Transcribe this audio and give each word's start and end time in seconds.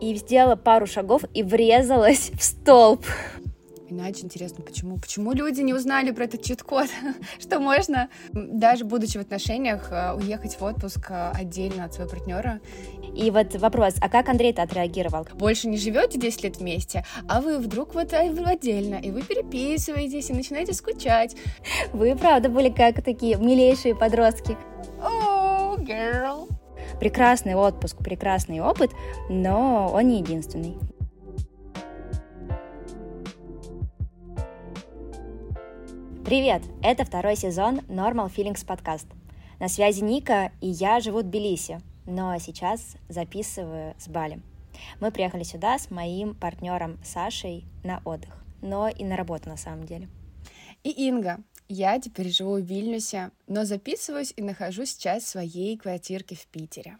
И 0.00 0.14
сделала 0.14 0.56
пару 0.56 0.86
шагов 0.86 1.22
и 1.34 1.42
врезалась 1.42 2.30
в 2.30 2.42
столб. 2.42 3.04
Иначе 3.88 4.24
интересно, 4.24 4.64
почему? 4.64 4.98
Почему 4.98 5.32
люди 5.32 5.60
не 5.60 5.72
узнали 5.72 6.10
про 6.10 6.24
этот 6.24 6.42
чит-код? 6.42 6.88
что 7.40 7.60
можно, 7.60 8.08
даже 8.32 8.84
будучи 8.84 9.16
в 9.16 9.20
отношениях, 9.20 9.92
э, 9.92 10.14
уехать 10.14 10.58
в 10.58 10.62
отпуск 10.64 11.06
э, 11.10 11.30
отдельно 11.32 11.84
от 11.84 11.94
своего 11.94 12.10
партнера. 12.10 12.60
И 13.14 13.30
вот 13.30 13.54
вопрос, 13.54 13.94
а 14.00 14.08
как 14.08 14.28
Андрей-то 14.28 14.62
отреагировал? 14.62 15.26
Больше 15.34 15.68
не 15.68 15.76
живете 15.76 16.18
10 16.18 16.42
лет 16.42 16.56
вместе, 16.56 17.04
а 17.28 17.40
вы 17.40 17.58
вдруг 17.58 17.94
вот 17.94 18.12
отдельно, 18.12 18.96
и 18.96 19.10
вы 19.10 19.22
переписываетесь, 19.22 20.30
и 20.30 20.34
начинаете 20.34 20.72
скучать. 20.72 21.36
Вы, 21.92 22.16
правда, 22.16 22.48
были 22.48 22.70
как 22.70 23.02
такие 23.04 23.36
милейшие 23.36 23.94
подростки. 23.94 24.56
Oh, 25.00 25.78
girl. 25.78 26.48
Прекрасный 26.98 27.54
отпуск, 27.54 27.98
прекрасный 27.98 28.60
опыт, 28.60 28.90
но 29.28 29.90
он 29.92 30.08
не 30.08 30.20
единственный. 30.20 30.78
Привет! 36.24 36.62
Это 36.82 37.04
второй 37.04 37.36
сезон 37.36 37.80
Normal 37.88 38.34
Feelings 38.34 38.66
подкаст. 38.66 39.06
На 39.60 39.68
связи 39.68 40.02
Ника, 40.02 40.50
и 40.60 40.68
я 40.68 41.00
живу 41.00 41.18
в 41.18 41.24
Тбилиси, 41.24 41.80
но 42.06 42.36
сейчас 42.38 42.96
записываю 43.08 43.94
с 43.98 44.08
Бали. 44.08 44.40
Мы 44.98 45.10
приехали 45.10 45.42
сюда 45.42 45.78
с 45.78 45.90
моим 45.90 46.34
партнером 46.34 46.98
Сашей 47.04 47.66
на 47.84 48.00
отдых, 48.04 48.42
но 48.62 48.88
и 48.88 49.04
на 49.04 49.16
работу 49.16 49.50
на 49.50 49.58
самом 49.58 49.84
деле. 49.84 50.08
И 50.82 50.90
Инга. 51.06 51.40
Я 51.68 51.98
теперь 51.98 52.30
живу 52.30 52.56
в 52.56 52.64
Вильнюсе, 52.64 53.32
но 53.48 53.64
записываюсь 53.64 54.32
и 54.36 54.42
нахожусь 54.42 54.90
сейчас 54.90 55.24
в 55.24 55.28
своей 55.28 55.76
квартирке 55.76 56.36
в 56.36 56.46
Питере. 56.46 56.98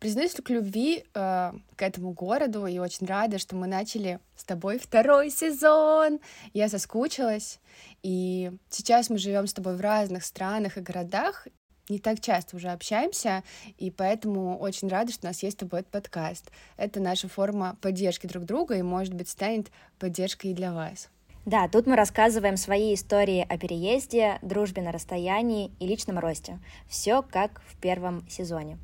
Признаюсь 0.00 0.32
к 0.32 0.50
любви 0.50 1.04
э, 1.14 1.52
к 1.76 1.82
этому 1.82 2.12
городу 2.12 2.66
и 2.66 2.78
очень 2.78 3.06
рада, 3.06 3.38
что 3.38 3.54
мы 3.54 3.68
начали 3.68 4.18
с 4.34 4.44
тобой 4.44 4.78
второй 4.78 5.30
сезон. 5.30 6.18
Я 6.54 6.68
соскучилась, 6.68 7.60
и 8.02 8.50
сейчас 8.68 9.10
мы 9.10 9.18
живем 9.18 9.46
с 9.46 9.52
тобой 9.52 9.76
в 9.76 9.80
разных 9.80 10.24
странах 10.24 10.76
и 10.76 10.80
городах, 10.80 11.46
не 11.88 11.98
так 11.98 12.20
часто 12.20 12.56
уже 12.56 12.70
общаемся, 12.70 13.44
и 13.76 13.90
поэтому 13.90 14.58
очень 14.58 14.88
рада, 14.88 15.12
что 15.12 15.26
у 15.26 15.28
нас 15.28 15.42
есть 15.42 15.58
с 15.58 15.60
тобой 15.60 15.80
этот 15.80 15.92
подкаст. 15.92 16.50
Это 16.76 16.98
наша 16.98 17.28
форма 17.28 17.76
поддержки 17.80 18.26
друг 18.26 18.44
друга 18.44 18.74
и, 18.76 18.82
может 18.82 19.14
быть, 19.14 19.28
станет 19.28 19.70
поддержкой 19.98 20.52
и 20.52 20.54
для 20.54 20.72
вас. 20.72 21.10
Да, 21.44 21.66
тут 21.66 21.86
мы 21.86 21.96
рассказываем 21.96 22.56
свои 22.56 22.94
истории 22.94 23.44
о 23.48 23.58
переезде, 23.58 24.38
дружбе 24.42 24.80
на 24.80 24.92
расстоянии 24.92 25.72
и 25.80 25.86
личном 25.86 26.20
росте. 26.20 26.60
Все 26.86 27.22
как 27.22 27.62
в 27.66 27.76
первом 27.80 28.24
сезоне 28.28 28.78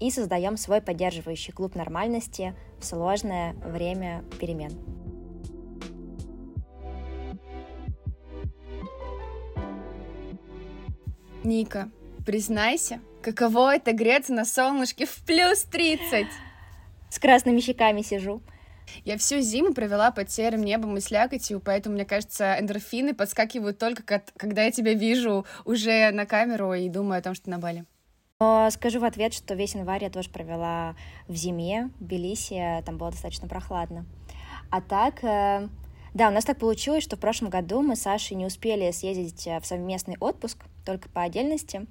и 0.00 0.10
создаем 0.10 0.56
свой 0.56 0.82
поддерживающий 0.82 1.52
клуб 1.52 1.74
нормальности 1.74 2.54
в 2.78 2.84
сложное 2.84 3.54
время 3.54 4.24
перемен. 4.40 4.72
Ника, 11.42 11.90
признайся, 12.24 13.00
каково 13.22 13.76
это 13.76 13.92
греться 13.92 14.32
на 14.32 14.44
солнышке 14.44 15.06
в 15.06 15.24
плюс 15.24 15.62
30? 15.64 16.26
С 17.10 17.18
красными 17.18 17.60
щеками 17.60 18.02
сижу. 18.02 18.42
Я 19.04 19.18
всю 19.18 19.40
зиму 19.40 19.74
провела 19.74 20.10
под 20.10 20.30
серым 20.30 20.62
небом 20.62 20.96
и 20.96 21.00
слякотью, 21.00 21.60
поэтому, 21.60 21.94
мне 21.94 22.04
кажется, 22.04 22.56
эндорфины 22.58 23.14
подскакивают 23.14 23.78
только, 23.78 24.22
когда 24.36 24.64
я 24.64 24.70
тебя 24.70 24.94
вижу 24.94 25.46
уже 25.64 26.10
на 26.12 26.26
камеру 26.26 26.74
и 26.74 26.88
думаю 26.88 27.18
о 27.18 27.22
том, 27.22 27.34
что 27.34 27.50
на 27.50 27.58
Бали. 27.58 27.84
Но 28.40 28.68
скажу 28.70 29.00
в 29.00 29.04
ответ, 29.04 29.32
что 29.32 29.54
весь 29.54 29.74
январь 29.74 30.04
я 30.04 30.10
тоже 30.10 30.28
провела 30.28 30.96
в 31.28 31.34
зиме, 31.34 31.90
в 31.98 32.04
Тбилиси, 32.04 32.82
там 32.84 32.98
было 32.98 33.10
достаточно 33.10 33.48
прохладно. 33.48 34.06
А 34.70 34.80
так, 34.80 35.22
э, 35.22 35.68
да, 36.14 36.28
у 36.28 36.30
нас 36.32 36.44
так 36.44 36.58
получилось, 36.58 37.04
что 37.04 37.16
в 37.16 37.20
прошлом 37.20 37.48
году 37.48 37.80
мы 37.80 37.96
с 37.96 38.02
Сашей 38.02 38.36
не 38.36 38.44
успели 38.44 38.90
съездить 38.90 39.46
э, 39.46 39.60
в 39.60 39.66
совместный 39.66 40.16
отпуск, 40.18 40.58
только 40.84 41.08
по 41.08 41.22
отдельности, 41.22 41.86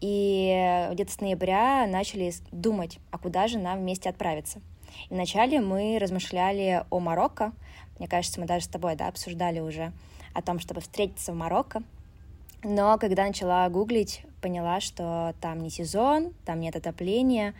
и 0.00 0.88
где-то 0.92 1.12
с 1.12 1.20
ноября 1.20 1.86
начали 1.86 2.32
думать, 2.52 2.98
а 3.10 3.18
куда 3.18 3.48
же 3.48 3.58
нам 3.58 3.80
вместе 3.80 4.08
отправиться. 4.08 4.60
И 5.08 5.14
вначале 5.14 5.60
мы 5.60 5.98
размышляли 6.00 6.84
о 6.90 7.00
Марокко, 7.00 7.52
мне 7.98 8.08
кажется, 8.08 8.40
мы 8.40 8.46
даже 8.46 8.66
с 8.66 8.68
тобой 8.68 8.96
да, 8.96 9.08
обсуждали 9.08 9.60
уже 9.60 9.92
о 10.34 10.42
том, 10.42 10.58
чтобы 10.58 10.80
встретиться 10.80 11.32
в 11.32 11.36
Марокко, 11.36 11.82
но 12.62 12.98
когда 12.98 13.26
начала 13.26 13.68
гуглить, 13.68 14.22
поняла, 14.42 14.80
что 14.80 15.34
там 15.40 15.60
не 15.60 15.70
сезон, 15.70 16.32
там 16.44 16.60
нет 16.60 16.76
отопления, 16.76 17.54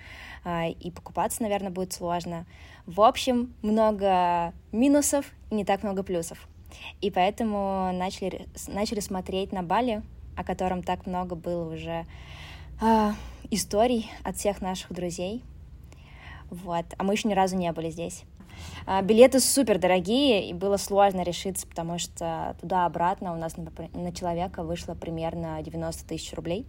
а, 0.45 0.67
и 0.69 0.91
покупаться, 0.91 1.43
наверное, 1.43 1.71
будет 1.71 1.93
сложно. 1.93 2.45
В 2.87 3.01
общем, 3.01 3.55
много 3.63 4.53
минусов 4.73 5.27
и 5.51 5.55
не 5.55 5.65
так 5.65 5.83
много 5.83 6.03
плюсов. 6.03 6.49
И 7.01 7.11
поэтому 7.11 7.93
начали, 7.93 8.47
начали 8.69 9.01
смотреть 9.01 9.53
на 9.53 9.63
Бали, 9.63 10.03
о 10.37 10.45
котором 10.45 10.83
так 10.83 11.07
много 11.07 11.35
было 11.35 11.73
уже 11.73 12.05
э, 12.81 13.13
историй 13.51 14.11
от 14.23 14.37
всех 14.37 14.61
наших 14.61 14.93
друзей. 14.93 15.43
Вот. 16.51 16.87
А 16.97 17.05
мы 17.05 17.15
еще 17.15 17.29
ни 17.29 17.35
разу 17.35 17.57
не 17.57 17.71
были 17.73 17.91
здесь. 17.91 18.25
А, 18.87 19.03
билеты 19.03 19.41
супер 19.41 19.79
дорогие, 19.79 20.49
и 20.49 20.53
было 20.53 20.77
сложно 20.77 21.23
решиться, 21.23 21.67
потому 21.67 21.99
что 21.99 22.57
туда-обратно 22.61 23.33
у 23.33 23.37
нас 23.37 23.55
на 23.57 24.13
человека 24.13 24.63
вышло 24.63 24.95
примерно 24.95 25.61
90 25.63 26.07
тысяч 26.07 26.33
рублей. 26.35 26.67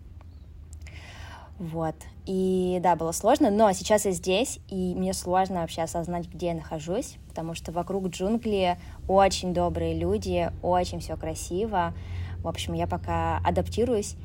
Вот. 1.59 1.95
И 2.27 2.79
да, 2.83 2.95
было 2.95 3.11
сложно, 3.11 3.49
но 3.49 3.71
сейчас 3.71 4.05
я 4.05 4.11
здесь, 4.11 4.59
и 4.67 4.93
мне 4.93 5.13
сложно 5.13 5.61
вообще 5.61 5.81
осознать, 5.81 6.27
где 6.27 6.47
я 6.47 6.53
нахожусь, 6.53 7.17
потому 7.29 7.55
что 7.55 7.71
вокруг 7.71 8.09
джунгли 8.09 8.77
очень 9.07 9.53
добрые 9.53 9.97
люди, 9.97 10.51
очень 10.61 10.99
все 10.99 11.17
красиво. 11.17 11.93
В 12.39 12.47
общем, 12.47 12.73
я 12.73 12.85
пока 12.85 13.37
адаптируюсь. 13.37 14.15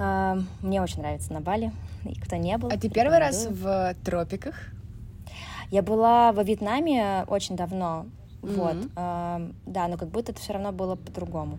А, 0.00 0.38
мне 0.62 0.82
очень 0.82 1.00
нравится 1.00 1.32
на 1.32 1.40
Бали, 1.40 1.70
и 2.04 2.18
кто 2.18 2.34
не 2.36 2.58
был. 2.58 2.70
А 2.72 2.76
ты 2.76 2.88
первый 2.88 3.18
раз 3.18 3.46
в 3.46 3.94
тропиках? 4.04 4.73
Я 5.70 5.82
была 5.82 6.32
во 6.32 6.42
Вьетнаме 6.42 7.24
очень 7.28 7.56
давно, 7.56 8.06
mm-hmm. 8.42 8.56
вот, 8.56 8.90
э, 8.96 9.50
да, 9.66 9.88
но 9.88 9.96
как 9.96 10.08
будто 10.08 10.32
это 10.32 10.40
все 10.40 10.52
равно 10.52 10.72
было 10.72 10.96
по-другому. 10.96 11.58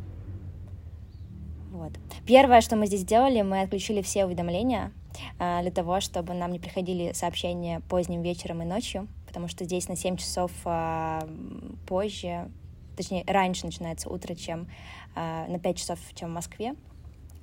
Вот. 1.71 1.91
Первое, 2.25 2.61
что 2.61 2.77
мы 2.77 2.87
здесь 2.87 3.01
сделали, 3.01 3.41
мы 3.41 3.61
отключили 3.61 4.01
все 4.01 4.25
уведомления 4.25 4.91
э, 5.39 5.61
для 5.61 5.71
того, 5.71 5.99
чтобы 5.99 6.33
нам 6.33 6.53
не 6.53 6.59
приходили 6.59 7.11
сообщения 7.13 7.81
поздним 7.89 8.21
вечером 8.21 8.61
и 8.61 8.65
ночью, 8.65 9.07
потому 9.27 9.49
что 9.49 9.65
здесь 9.65 9.89
на 9.89 9.97
7 9.97 10.15
часов 10.15 10.51
э, 10.63 11.27
позже, 11.85 12.49
точнее, 12.95 13.25
раньше 13.27 13.65
начинается 13.65 14.09
утро, 14.09 14.35
чем 14.35 14.67
э, 15.15 15.45
на 15.49 15.59
5 15.59 15.77
часов, 15.77 15.99
чем 16.13 16.29
в 16.29 16.33
Москве, 16.33 16.75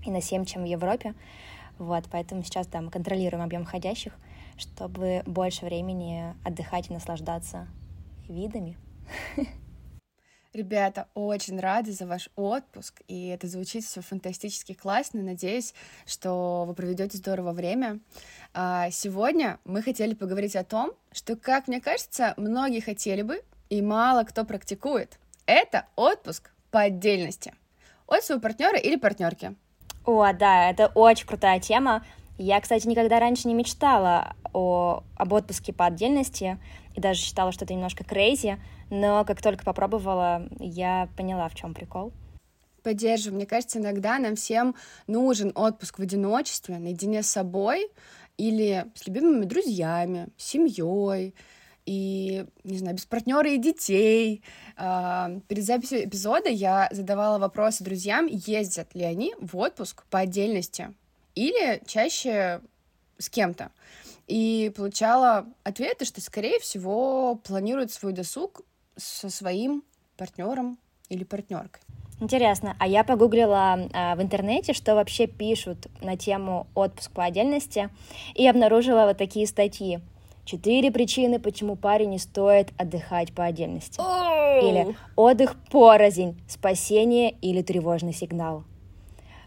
и 0.07 0.11
на 0.11 0.23
7, 0.23 0.47
чем 0.47 0.63
в 0.63 0.67
Европе. 0.67 1.15
Вот, 1.79 2.05
поэтому 2.11 2.43
сейчас, 2.43 2.67
да, 2.69 2.81
мы 2.81 2.91
контролируем 2.91 3.45
объем 3.45 3.65
входящих 3.65 4.15
чтобы 4.57 5.23
больше 5.27 5.65
времени 5.65 6.35
отдыхать 6.45 6.91
и 6.91 6.93
наслаждаться 6.93 7.69
видами. 8.29 8.77
Ребята, 10.53 11.09
очень 11.15 11.59
рады 11.59 11.93
за 11.93 12.07
ваш 12.07 12.29
отпуск, 12.37 13.01
и 13.09 13.29
это 13.29 13.47
звучит 13.47 13.85
все 13.85 14.03
фантастически 14.03 14.75
классно. 14.75 15.23
Надеюсь, 15.23 15.73
что 16.05 16.65
вы 16.67 16.75
проведете 16.75 17.17
здорово 17.17 17.53
время. 17.53 18.01
А, 18.53 18.91
сегодня 18.91 19.59
мы 19.65 19.81
хотели 19.81 20.13
поговорить 20.13 20.55
о 20.55 20.65
том, 20.65 20.93
что, 21.11 21.37
как 21.37 21.69
мне 21.69 21.81
кажется, 21.81 22.35
многие 22.37 22.81
хотели 22.81 23.23
бы, 23.23 23.43
и 23.71 23.81
мало 23.81 24.25
кто 24.25 24.45
практикует. 24.45 25.19
Это 25.47 25.87
отпуск 25.97 26.51
по 26.71 26.81
отдельности. 26.81 27.55
От 28.07 28.23
своего 28.23 28.43
партнера 28.43 28.77
или 28.77 28.97
партнерки. 28.97 29.57
О, 30.05 30.31
да, 30.35 30.69
это 30.69 30.89
очень 30.89 31.27
крутая 31.27 31.61
тема. 31.61 32.05
Я, 32.39 32.61
кстати, 32.61 32.87
никогда 32.87 33.21
раньше 33.21 33.47
не 33.47 33.55
мечтала 33.55 34.35
о, 34.53 35.05
об 35.17 35.33
отпуске 35.33 35.73
по 35.73 35.87
отдельности 35.87 36.59
и 36.95 37.01
даже 37.01 37.21
считала, 37.21 37.53
что 37.53 37.65
это 37.65 37.75
немножко 37.75 38.05
крейзи, 38.05 38.59
но 38.91 39.25
как 39.25 39.43
только 39.43 39.65
попробовала, 39.65 40.49
я 40.59 41.09
поняла, 41.17 41.49
в 41.49 41.55
чем 41.55 41.75
прикол. 41.75 42.13
Поддерживаю. 42.83 43.37
Мне 43.37 43.47
кажется, 43.47 43.79
иногда 43.79 44.19
нам 44.19 44.35
всем 44.35 44.75
нужен 45.07 45.53
отпуск 45.55 45.99
в 45.99 46.03
одиночестве, 46.03 46.79
наедине 46.79 47.23
с 47.23 47.29
собой 47.29 47.89
или 48.37 48.87
с 48.95 49.07
любимыми 49.07 49.45
друзьями, 49.45 50.29
семьей 50.37 51.35
и, 51.87 52.45
не 52.65 52.79
знаю, 52.79 52.97
без 52.97 53.07
партнера 53.07 53.51
и 53.51 53.59
детей. 53.59 54.43
А, 54.77 55.31
перед 55.49 55.65
записью 55.65 56.05
эпизода 56.05 56.49
я 56.49 56.89
задавала 56.91 57.39
вопросы 57.39 57.85
друзьям, 57.85 58.27
ездят 58.27 58.95
ли 58.95 59.05
они 59.05 59.35
в 59.41 59.57
отпуск 59.57 60.05
по 60.11 60.21
отдельности 60.21 60.93
или 61.35 61.83
чаще 61.87 62.61
с 63.19 63.29
кем-то. 63.29 63.71
И 64.27 64.73
получала 64.77 65.47
ответы, 65.65 66.05
что, 66.05 66.21
скорее 66.21 66.59
всего, 66.61 67.37
планируют 67.37 67.93
свой 67.93 68.13
досуг 68.13 68.63
со 68.97 69.31
своим 69.31 69.83
партнером 70.17 70.79
или 71.09 71.25
партнеркой. 71.25 71.83
Интересно, 72.21 72.77
а 72.79 72.87
я 72.87 73.03
погуглила 73.03 73.89
а, 73.93 74.15
в 74.15 74.23
интернете, 74.23 74.75
что 74.75 74.95
вообще 74.95 75.27
пишут 75.27 75.89
на 76.01 76.17
тему 76.17 76.69
отпуск 76.75 77.11
по 77.11 77.25
отдельности, 77.25 77.91
и 78.35 78.47
обнаружила 78.47 79.07
вот 79.07 79.19
такие 79.19 79.47
статьи. 79.47 79.99
Четыре 80.45 80.93
причины, 80.93 81.41
почему 81.41 81.75
паре 81.75 82.07
не 82.07 82.19
стоит 82.19 82.71
отдыхать 82.79 83.33
по 83.33 83.45
отдельности. 83.45 84.01
Или 84.01 84.97
отдых 85.17 85.57
порознь, 85.71 86.41
спасение 86.49 87.33
или 87.43 87.63
тревожный 87.63 88.13
сигнал. 88.13 88.65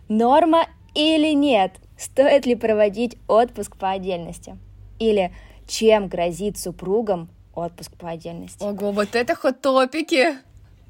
Норма 0.09 0.67
или 0.95 1.33
нет? 1.33 1.73
Стоит 1.97 2.45
ли 2.45 2.55
проводить 2.55 3.17
отпуск 3.27 3.77
по 3.77 3.91
отдельности? 3.91 4.57
Или 4.99 5.31
чем 5.67 6.07
грозит 6.07 6.57
супругам 6.57 7.29
отпуск 7.53 7.95
по 7.97 8.09
отдельности? 8.09 8.63
Ого, 8.63 8.91
вот 8.91 9.15
это 9.15 9.35
хот-топики! 9.35 10.37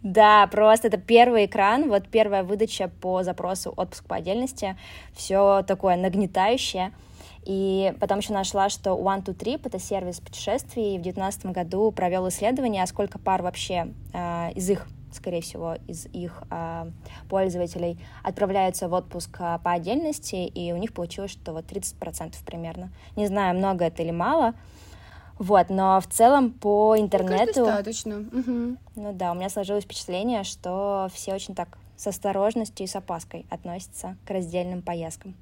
Да, 0.03 0.45
просто 0.47 0.87
это 0.89 0.97
первый 0.97 1.45
экран, 1.45 1.89
вот 1.89 2.07
первая 2.07 2.43
выдача 2.43 2.91
по 3.01 3.23
запросу 3.23 3.73
отпуск 3.75 4.05
по 4.05 4.17
отдельности, 4.17 4.77
все 5.15 5.63
такое 5.63 5.95
нагнетающее. 5.95 6.91
И 7.43 7.93
потом 7.99 8.19
еще 8.19 8.33
нашла, 8.33 8.69
что 8.69 8.91
One 8.91 9.23
to 9.23 9.35
Trip— 9.35 9.61
это 9.65 9.79
сервис 9.79 10.19
путешествий, 10.19 10.95
и 10.95 10.99
в 10.99 11.01
2019 11.01 11.47
году 11.47 11.91
провел 11.91 12.27
исследование, 12.29 12.83
а 12.83 12.87
сколько 12.87 13.17
пар 13.17 13.41
вообще 13.41 13.93
э, 14.13 14.51
из 14.53 14.69
их 14.69 14.87
скорее 15.15 15.41
всего, 15.41 15.75
из 15.87 16.05
их 16.07 16.43
э, 16.49 16.91
пользователей 17.29 17.97
отправляются 18.23 18.87
в 18.87 18.93
отпуск 18.93 19.37
э, 19.39 19.59
по 19.63 19.71
отдельности, 19.71 20.35
и 20.35 20.71
у 20.71 20.77
них 20.77 20.93
получилось, 20.93 21.31
что 21.31 21.53
вот 21.53 21.65
30% 21.65 22.35
примерно. 22.45 22.89
Не 23.15 23.27
знаю, 23.27 23.57
много 23.57 23.85
это 23.85 24.03
или 24.03 24.11
мало, 24.11 24.53
вот, 25.37 25.69
но 25.69 25.99
в 25.99 26.07
целом 26.07 26.51
по 26.51 26.97
интернету... 26.97 27.59
Ну, 27.59 27.65
достаточно. 27.65 28.17
Угу. 28.17 28.77
Ну 28.95 29.13
да, 29.13 29.31
у 29.31 29.35
меня 29.35 29.49
сложилось 29.49 29.83
впечатление, 29.83 30.43
что 30.43 31.09
все 31.13 31.33
очень 31.33 31.55
так 31.55 31.77
с 31.97 32.07
осторожностью 32.07 32.85
и 32.85 32.87
с 32.87 32.95
опаской 32.95 33.45
относятся 33.49 34.15
к 34.25 34.29
раздельным 34.29 34.81
поездкам. 34.81 35.35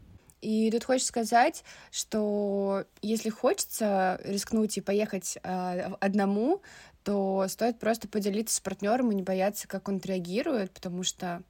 И 0.44 0.70
тут 0.72 0.84
хочется 0.84 1.08
сказать, 1.08 1.64
что 1.90 2.84
если 3.02 3.30
хочется 3.30 4.20
рискнуть 4.26 4.78
и 4.78 4.82
поехать 4.82 5.38
э, 5.42 5.92
одному, 6.02 6.62
то 7.06 7.46
стоит 7.48 7.80
просто 7.80 8.10
поделиться 8.10 8.58
с 8.58 8.60
партнером 8.60 9.12
и 9.12 9.16
не 9.16 9.24
бояться, 9.24 9.70
как 9.70 9.88
он 9.88 9.98
отреагирует, 9.98 10.72
потому 10.72 11.04
что 11.04 11.44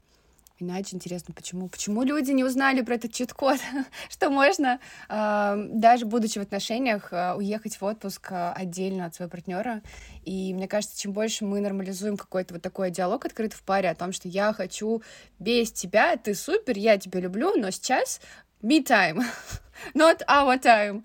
иначе 0.59 0.95
интересно, 0.95 1.33
почему, 1.33 1.67
почему 1.69 2.03
люди 2.03 2.29
не 2.31 2.43
узнали 2.43 2.81
про 2.81 2.93
этот 2.95 3.11
чит-код, 3.11 3.59
что 4.09 4.29
можно, 4.29 4.79
э, 5.09 5.67
даже 5.71 6.05
будучи 6.05 6.37
в 6.37 6.43
отношениях, 6.43 7.11
э, 7.11 7.33
уехать 7.33 7.81
в 7.81 7.83
отпуск 7.83 8.27
отдельно 8.31 9.07
от 9.07 9.15
своего 9.15 9.31
партнера. 9.31 9.81
И 10.23 10.53
мне 10.53 10.67
кажется, 10.67 10.99
чем 10.99 11.13
больше 11.13 11.45
мы 11.45 11.61
нормализуем 11.61 12.15
какой-то 12.15 12.53
вот 12.53 12.63
такой 12.63 12.91
диалог 12.91 13.25
открытый 13.25 13.57
в 13.57 13.63
паре 13.63 13.89
о 13.89 13.95
том, 13.95 14.11
что 14.11 14.27
я 14.27 14.53
хочу 14.53 15.01
без 15.39 15.71
тебя, 15.71 16.15
ты 16.15 16.35
супер, 16.35 16.77
я 16.77 16.99
тебя 16.99 17.19
люблю, 17.19 17.55
но 17.55 17.71
сейчас 17.71 18.21
me 18.63 18.83
time, 18.83 19.21
not 19.94 20.21
our 20.27 20.60
time. 20.60 21.04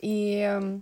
И 0.00 0.38
э, 0.38 0.80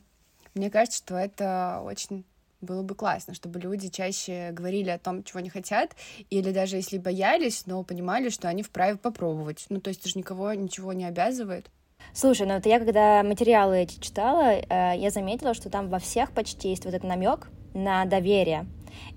мне 0.54 0.70
кажется, 0.70 0.98
что 0.98 1.16
это 1.16 1.80
очень 1.84 2.24
было 2.60 2.82
бы 2.82 2.94
классно, 2.94 3.34
чтобы 3.34 3.58
люди 3.58 3.88
чаще 3.88 4.50
говорили 4.52 4.90
о 4.90 4.98
том, 4.98 5.24
чего 5.24 5.40
не 5.40 5.48
хотят, 5.48 5.96
или 6.28 6.52
даже 6.52 6.76
если 6.76 6.98
боялись, 6.98 7.64
но 7.66 7.82
понимали, 7.82 8.28
что 8.28 8.48
они 8.48 8.62
вправе 8.62 8.96
попробовать. 8.96 9.66
Ну, 9.70 9.80
то 9.80 9.88
есть 9.88 10.00
это 10.00 10.10
же 10.10 10.18
никого 10.18 10.52
ничего 10.52 10.92
не 10.92 11.06
обязывает. 11.06 11.70
Слушай, 12.12 12.46
ну 12.46 12.54
это 12.54 12.68
я 12.68 12.78
когда 12.78 13.22
материалы 13.22 13.78
эти 13.78 14.00
читала, 14.00 14.52
э, 14.52 14.98
я 14.98 15.10
заметила, 15.10 15.54
что 15.54 15.70
там 15.70 15.88
во 15.88 15.98
всех 15.98 16.32
почти 16.32 16.70
есть 16.70 16.84
вот 16.84 16.94
этот 16.94 17.08
намек 17.08 17.48
на 17.72 18.04
доверие. 18.04 18.66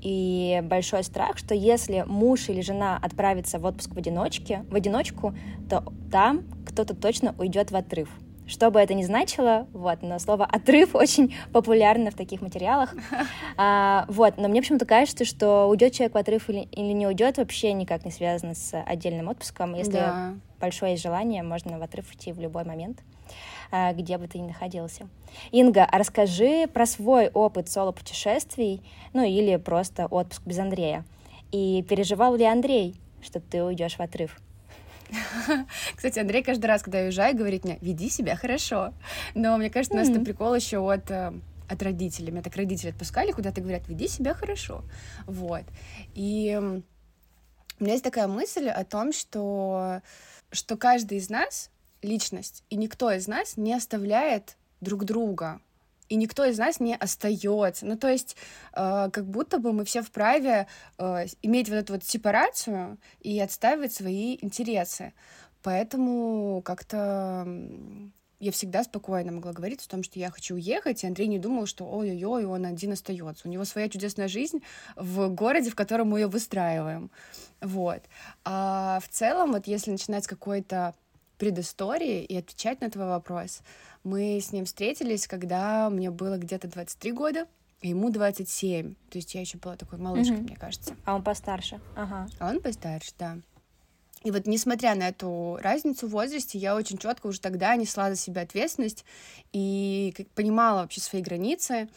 И 0.02 0.62
большой 0.64 1.04
страх, 1.04 1.38
что 1.38 1.54
если 1.56 2.04
муж 2.08 2.50
или 2.50 2.62
жена 2.62 3.00
отправится 3.02 3.60
в 3.60 3.66
отпуск 3.66 3.92
в 3.94 3.98
одиночке, 3.98 4.66
в 4.70 4.76
одиночку, 4.76 5.34
то 5.70 5.84
там 6.12 6.44
кто-то 6.66 6.96
точно 6.96 7.36
уйдет 7.38 7.72
в 7.72 7.76
отрыв. 7.76 8.10
Что 8.46 8.72
бы 8.72 8.80
это 8.80 8.94
ни 8.94 9.04
значило, 9.04 9.68
вот, 9.74 10.02
но 10.02 10.20
слово 10.20 10.46
«отрыв» 10.46 10.96
очень 10.96 11.36
популярно 11.54 12.12
в 12.12 12.16
таких 12.16 12.42
материалах. 12.42 12.94
А, 13.56 14.06
вот, 14.08 14.38
но 14.38 14.48
мне 14.48 14.62
почему-то 14.62 14.86
кажется, 14.86 15.26
что 15.26 15.68
уйдет 15.68 15.94
человек 15.94 16.16
в 16.16 16.18
отрыв 16.18 16.50
или, 16.50 16.62
или 16.72 16.92
не 16.92 17.06
уйдет, 17.06 17.38
вообще 17.38 17.72
никак 17.74 18.04
не 18.04 18.10
связано 18.10 18.56
с 18.56 18.76
отдельным 18.82 19.30
отпуском. 19.30 19.76
Если 19.76 19.92
да. 19.92 20.34
большое 20.60 20.98
желание, 20.98 21.44
можно 21.44 21.78
в 21.78 21.84
отрыв 21.84 22.12
идти 22.14 22.32
в 22.32 22.40
любой 22.40 22.64
момент, 22.64 23.00
а, 23.72 23.94
где 23.94 24.18
бы 24.18 24.28
ты 24.28 24.40
ни 24.40 24.48
находился. 24.48 25.08
Инга, 25.52 25.86
а 25.86 26.00
расскажи 26.00 26.68
про 26.68 26.88
свой 26.88 27.30
опыт 27.30 27.70
соло-путешествий, 27.70 28.82
ну 29.14 29.24
или 29.24 29.58
просто 29.58 30.08
отпуск 30.08 30.42
без 30.46 30.58
Андрея. 30.58 31.06
И 31.52 31.86
переживал 31.88 32.36
ли 32.36 32.46
Андрей, 32.46 32.96
что 33.22 33.40
ты 33.40 33.64
уйдешь 33.64 33.98
в 33.98 34.00
отрыв? 34.00 34.40
Кстати, 35.96 36.20
Андрей 36.20 36.44
каждый 36.44 36.66
раз, 36.66 36.84
когда 36.84 37.00
я 37.00 37.06
уезжаю, 37.06 37.36
говорит 37.36 37.64
мне, 37.64 37.78
веди 37.82 38.10
себя 38.10 38.36
хорошо. 38.36 38.94
Но 39.36 39.58
мне 39.58 39.70
кажется, 39.70 39.96
у 39.96 40.00
нас 40.00 40.10
это 40.10 40.20
прикол 40.20 40.56
еще 40.56 40.78
от 40.92 41.10
э, 41.12 41.34
от 41.68 41.84
родителей. 41.84 42.32
Меня 42.32 42.44
так 42.44 42.56
родители 42.56 42.90
отпускали, 42.90 43.32
куда-то 43.32 43.62
говорят, 43.62 43.88
веди 43.88 44.08
себя 44.08 44.34
хорошо. 44.34 44.84
Вот. 45.26 45.64
И 46.14 46.60
у 46.60 47.84
меня 47.84 47.94
есть 47.94 48.04
такая 48.04 48.28
мысль 48.28 48.70
о 48.70 48.84
том, 48.86 49.12
что, 49.12 50.02
что 50.52 50.78
каждый 50.78 51.18
из 51.18 51.30
нас 51.30 51.70
личность, 52.02 52.64
и 52.70 52.76
никто 52.76 53.12
из 53.12 53.28
нас 53.28 53.58
не 53.58 53.74
оставляет 53.74 54.58
друг 54.82 55.06
друга 55.06 55.62
и 56.14 56.16
никто 56.16 56.46
из 56.46 56.60
нас 56.60 56.80
не 56.80 56.96
остается. 56.96 57.88
Ну, 57.88 57.98
то 57.98 58.08
есть, 58.08 58.38
э, 58.74 59.10
как 59.12 59.26
будто 59.26 59.58
бы 59.58 59.74
мы 59.74 59.84
все 59.84 60.04
вправе 60.04 60.68
э, 61.00 61.26
иметь 61.42 61.70
вот 61.70 61.76
эту 61.76 61.94
вот 61.94 62.04
сепарацию 62.04 63.00
и 63.20 63.40
отстаивать 63.40 63.94
свои 63.94 64.38
интересы. 64.42 65.14
Поэтому 65.64 66.62
как-то 66.64 67.48
я 68.40 68.52
всегда 68.52 68.84
спокойно 68.84 69.32
могла 69.32 69.54
говорить 69.54 69.84
о 69.84 69.90
том, 69.90 70.04
что 70.04 70.20
я 70.20 70.30
хочу 70.30 70.54
уехать, 70.54 71.04
и 71.04 71.08
Андрей 71.08 71.28
не 71.28 71.40
думал, 71.40 71.66
что 71.66 71.86
ой-ой-ой, 71.86 72.46
он 72.46 72.68
один 72.68 72.92
остается. 72.92 73.48
У 73.48 73.52
него 73.52 73.66
своя 73.66 73.90
чудесная 73.90 74.28
жизнь 74.28 74.62
в 74.96 75.30
городе, 75.30 75.72
в 75.72 75.76
котором 75.76 76.10
мы 76.10 76.20
ее 76.20 76.28
выстраиваем. 76.28 77.10
Вот. 77.60 78.04
А 78.46 79.00
в 79.02 79.10
целом, 79.10 79.54
вот 79.54 79.66
если 79.66 79.90
начинать 79.90 80.26
с 80.26 80.28
какой-то 80.28 80.94
предыстории 81.44 82.24
и 82.24 82.38
отвечать 82.38 82.80
на 82.80 82.90
твой 82.90 83.06
вопрос, 83.06 83.64
мы 84.06 84.40
с 84.40 84.54
ним 84.54 84.64
встретились, 84.64 85.28
когда 85.28 85.90
мне 85.90 86.10
было 86.10 86.38
где-то 86.38 86.70
23 86.70 87.12
года, 87.12 87.48
и 87.82 87.90
ему 87.90 88.10
27. 88.10 88.96
То 89.10 89.18
есть 89.18 89.36
я 89.36 89.42
еще 89.42 89.58
была 89.58 89.76
такой 89.76 90.00
малышкой, 90.00 90.38
угу. 90.38 90.44
мне 90.44 90.56
кажется. 90.56 90.96
А 91.04 91.16
он 91.16 91.22
постарше. 91.22 91.82
Ага. 91.98 92.30
А 92.40 92.50
он 92.50 92.62
постарше, 92.62 93.12
да. 93.20 93.40
И 94.24 94.32
вот 94.32 94.48
несмотря 94.48 94.96
на 94.96 95.10
эту 95.10 95.60
разницу 95.62 96.08
в 96.08 96.12
возрасте, 96.12 96.58
я 96.58 96.78
очень 96.78 96.98
четко 96.98 97.28
уже 97.28 97.42
тогда 97.42 97.76
несла 97.76 98.10
за 98.10 98.16
себя 98.16 98.44
ответственность 98.44 99.04
и 99.52 100.16
понимала 100.34 100.84
вообще 100.84 101.02
свои 101.02 101.22
границы. 101.22 101.90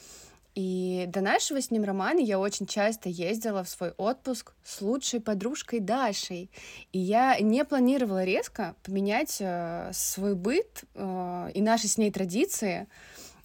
И 0.56 1.04
до 1.08 1.20
нашего 1.20 1.60
с 1.60 1.70
ним 1.70 1.84
романа 1.84 2.18
я 2.18 2.38
очень 2.38 2.66
часто 2.66 3.10
ездила 3.10 3.62
в 3.62 3.68
свой 3.68 3.90
отпуск 3.98 4.54
с 4.64 4.80
лучшей 4.80 5.20
подружкой 5.20 5.80
Дашей. 5.80 6.50
И 6.92 6.98
я 6.98 7.38
не 7.38 7.62
планировала 7.62 8.24
резко 8.24 8.74
поменять 8.82 9.36
э, 9.38 9.90
свой 9.92 10.34
быт 10.34 10.84
э, 10.94 11.50
и 11.52 11.60
наши 11.60 11.88
с 11.88 11.98
ней 11.98 12.10
традиции. 12.10 12.88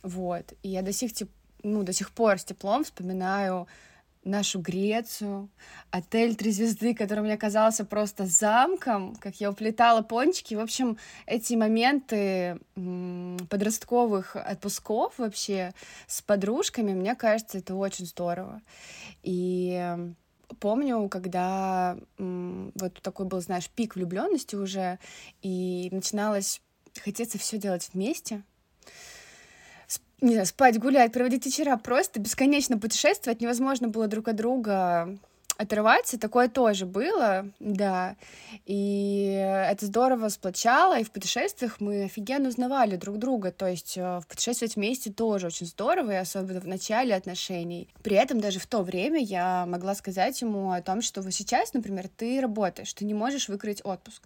Вот. 0.04 0.54
И 0.64 0.70
я 0.70 0.84
до 0.84 0.94
сих, 0.94 1.12
ну, 1.64 1.84
до 1.84 1.92
сих 1.92 2.12
пор 2.12 2.40
с 2.40 2.46
теплом 2.46 2.86
вспоминаю 2.86 3.68
нашу 4.24 4.60
Грецию, 4.60 5.50
отель 5.90 6.36
«Три 6.36 6.52
звезды», 6.52 6.94
который 6.94 7.22
мне 7.22 7.38
казался 7.38 7.86
просто 7.86 8.26
замком, 8.26 9.16
как 9.16 9.36
я 9.38 9.50
уплетала 9.50 10.02
пончики. 10.02 10.56
В 10.56 10.60
общем, 10.60 10.98
эти 11.26 11.56
моменты 11.56 12.60
подростковых 13.50 14.36
отпусков 14.36 15.18
вообще 15.18 15.74
с 16.08 16.22
подружками, 16.22 16.94
мне 16.94 17.16
кажется, 17.16 17.58
это 17.58 17.76
очень 17.76 18.06
здорово. 18.06 18.62
И 19.24 19.98
помню, 20.60 21.10
когда 21.10 21.98
вот 22.18 23.02
такой 23.02 23.26
был, 23.26 23.42
знаешь, 23.42 23.70
пик 23.70 23.96
влюбленности 23.96 24.56
уже, 24.56 25.00
и 25.42 25.90
начиналось 25.92 26.62
хотеться 27.00 27.38
все 27.40 27.58
делать 27.58 27.90
вместе, 27.94 28.44
не 30.22 30.34
знаю, 30.34 30.46
спать, 30.46 30.80
гулять, 30.80 31.12
проводить 31.12 31.46
вечера, 31.46 31.78
просто 31.78 32.20
бесконечно 32.20 32.78
путешествовать, 32.78 33.42
невозможно 33.42 33.88
было 33.88 34.08
друг 34.08 34.28
от 34.28 34.36
друга 34.36 35.18
отрываться, 35.58 36.20
такое 36.20 36.48
тоже 36.48 36.86
было, 36.86 37.48
да, 37.60 38.16
и 38.66 39.32
это 39.70 39.86
здорово 39.86 40.30
сплочало, 40.30 41.00
и 41.00 41.04
в 41.04 41.12
путешествиях 41.12 41.80
мы 41.80 42.06
офигенно 42.06 42.50
узнавали 42.50 42.96
друг 42.96 43.18
друга, 43.18 43.52
то 43.52 43.68
есть 43.68 43.96
э, 43.98 44.22
путешествовать 44.28 44.76
вместе 44.76 45.12
тоже 45.12 45.48
очень 45.48 45.68
здорово, 45.68 46.12
и 46.12 46.16
особенно 46.16 46.60
в 46.60 46.68
начале 46.68 47.14
отношений. 47.14 47.88
При 48.02 48.16
этом 48.16 48.40
даже 48.40 48.60
в 48.60 48.66
то 48.66 48.82
время 48.82 49.20
я 49.20 49.66
могла 49.68 49.94
сказать 49.94 50.42
ему 50.42 50.72
о 50.72 50.82
том, 50.82 51.02
что 51.02 51.22
вот 51.22 51.34
сейчас, 51.34 51.74
например, 51.74 52.08
ты 52.08 52.42
работаешь, 52.42 52.94
ты 52.94 53.06
не 53.06 53.14
можешь 53.14 53.48
выкроить 53.48 53.82
отпуск, 53.84 54.24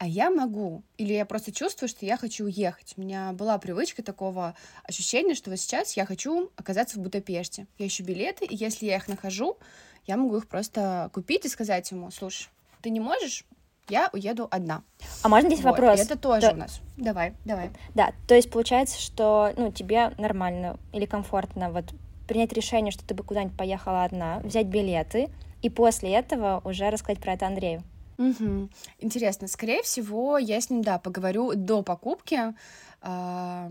а 0.00 0.06
я 0.06 0.30
могу, 0.30 0.82
или 0.96 1.12
я 1.12 1.26
просто 1.26 1.52
чувствую, 1.52 1.90
что 1.90 2.06
я 2.06 2.16
хочу 2.16 2.46
уехать. 2.46 2.94
У 2.96 3.02
меня 3.02 3.32
была 3.32 3.58
привычка 3.58 4.02
такого 4.02 4.54
ощущения, 4.82 5.34
что 5.34 5.50
вот 5.50 5.58
сейчас 5.60 5.94
я 5.94 6.06
хочу 6.06 6.50
оказаться 6.56 6.98
в 6.98 7.02
Будапеште. 7.02 7.66
Я 7.76 7.86
ищу 7.86 8.02
билеты, 8.02 8.46
и 8.46 8.56
если 8.56 8.86
я 8.86 8.96
их 8.96 9.08
нахожу, 9.08 9.58
я 10.06 10.16
могу 10.16 10.38
их 10.38 10.48
просто 10.48 11.10
купить 11.12 11.44
и 11.44 11.50
сказать 11.50 11.90
ему, 11.90 12.10
слушай, 12.10 12.48
ты 12.80 12.88
не 12.88 12.98
можешь 12.98 13.44
я 13.90 14.08
уеду 14.14 14.48
одна. 14.50 14.84
А 15.22 15.28
можно 15.28 15.50
здесь 15.50 15.62
вот, 15.62 15.72
вопрос? 15.72 16.00
Это 16.00 16.16
тоже 16.16 16.48
то... 16.48 16.54
у 16.54 16.56
нас. 16.56 16.80
Давай, 16.96 17.34
давай. 17.44 17.70
Да, 17.94 18.12
то 18.26 18.34
есть 18.34 18.50
получается, 18.50 18.98
что 18.98 19.52
ну, 19.56 19.70
тебе 19.70 20.14
нормально 20.16 20.78
или 20.92 21.04
комфортно 21.04 21.70
вот 21.70 21.84
принять 22.26 22.54
решение, 22.54 22.90
что 22.90 23.04
ты 23.04 23.14
бы 23.14 23.22
куда-нибудь 23.22 23.58
поехала 23.58 24.04
одна, 24.04 24.38
взять 24.38 24.68
билеты, 24.68 25.28
и 25.60 25.68
после 25.68 26.12
этого 26.14 26.62
уже 26.64 26.88
рассказать 26.88 27.18
про 27.18 27.34
это 27.34 27.46
Андрею. 27.46 27.82
Угу. 28.20 28.68
Интересно, 28.98 29.48
скорее 29.48 29.82
всего, 29.82 30.36
я 30.36 30.60
с 30.60 30.68
ним, 30.68 30.82
да, 30.82 30.98
поговорю 30.98 31.54
до 31.54 31.82
покупки. 31.82 32.54
А, 33.00 33.70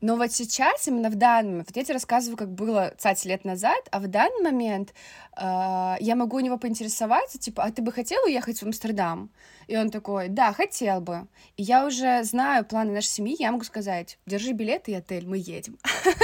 но 0.00 0.16
вот 0.16 0.32
сейчас, 0.32 0.88
именно 0.88 1.10
в 1.10 1.14
данный 1.14 1.50
момент, 1.50 1.68
вот 1.68 1.76
я 1.76 1.84
тебе 1.84 1.94
рассказываю, 1.94 2.36
как 2.36 2.52
было, 2.52 2.92
кстати, 2.96 3.28
лет 3.28 3.44
назад, 3.44 3.88
а 3.92 4.00
в 4.00 4.08
данный 4.08 4.42
момент 4.42 4.92
э, 5.36 5.94
я 6.00 6.16
могу 6.16 6.36
у 6.36 6.40
него 6.40 6.58
поинтересоваться, 6.58 7.38
типа, 7.38 7.62
а 7.62 7.70
ты 7.70 7.82
бы 7.82 7.92
хотел 7.92 8.22
уехать 8.24 8.58
в 8.58 8.62
Амстердам? 8.64 9.30
И 9.66 9.76
он 9.76 9.90
такой, 9.90 10.28
да, 10.28 10.52
хотел 10.52 11.00
бы. 11.00 11.26
И 11.56 11.62
я 11.62 11.86
уже 11.86 12.22
знаю 12.24 12.64
планы 12.64 12.92
нашей 12.92 13.08
семьи, 13.08 13.36
я 13.38 13.50
могу 13.50 13.64
сказать, 13.64 14.18
держи 14.26 14.52
билет 14.52 14.88
и 14.88 14.94
отель, 14.94 15.26
мы 15.26 15.38
едем. 15.38 15.78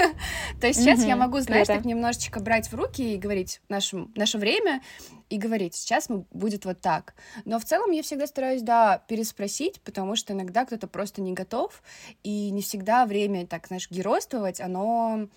То 0.61 0.69
есть 0.69 0.81
сейчас 0.81 1.05
я 1.05 1.17
могу, 1.17 1.41
знаешь, 1.41 1.67
так 1.67 1.85
немножечко 1.85 2.41
брать 2.41 2.71
в 2.71 2.75
руки 2.75 3.15
и 3.15 3.19
говорить 3.19 3.61
наше 3.69 4.39
время, 4.39 4.83
и 5.29 5.39
говорить, 5.39 5.75
сейчас 5.75 6.09
будет 6.31 6.65
вот 6.65 6.81
так. 6.81 7.15
Но 7.45 7.59
в 7.59 7.65
целом 7.65 7.91
я 7.91 8.03
всегда 8.03 8.27
стараюсь, 8.27 8.63
да, 8.63 9.03
переспросить, 9.09 9.81
потому 9.81 10.15
что 10.15 10.35
иногда 10.35 10.65
кто-то 10.65 10.87
просто 10.87 11.23
не 11.23 11.33
готов, 11.33 11.83
и 12.23 12.51
не 12.51 12.63
всегда 12.63 13.07
время, 13.07 13.47
так, 13.47 13.67
знаешь, 13.67 13.91
геройствовать, 13.91 14.61
оно 14.61 15.29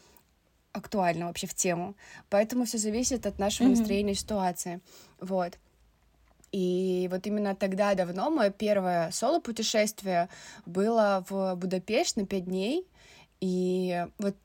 актуально 0.74 1.28
вообще 1.28 1.48
в 1.48 1.54
тему. 1.54 1.96
Поэтому 2.30 2.66
все 2.66 2.78
зависит 2.78 3.26
от 3.26 3.40
нашего 3.40 3.68
mm-hmm. 3.68 3.78
настроения 3.78 4.16
ситуации. 4.16 4.82
Вот. 5.20 5.58
И 6.56 7.10
вот 7.12 7.28
именно 7.28 7.54
тогда 7.54 7.94
давно 7.96 8.30
мое 8.30 8.50
первое 8.50 9.12
соло-путешествие 9.12 10.30
было 10.66 11.26
в 11.28 11.56
Будапешт 11.56 12.16
на 12.16 12.26
пять 12.26 12.46
дней. 12.46 12.88
И 13.42 14.06
вот 14.20 14.38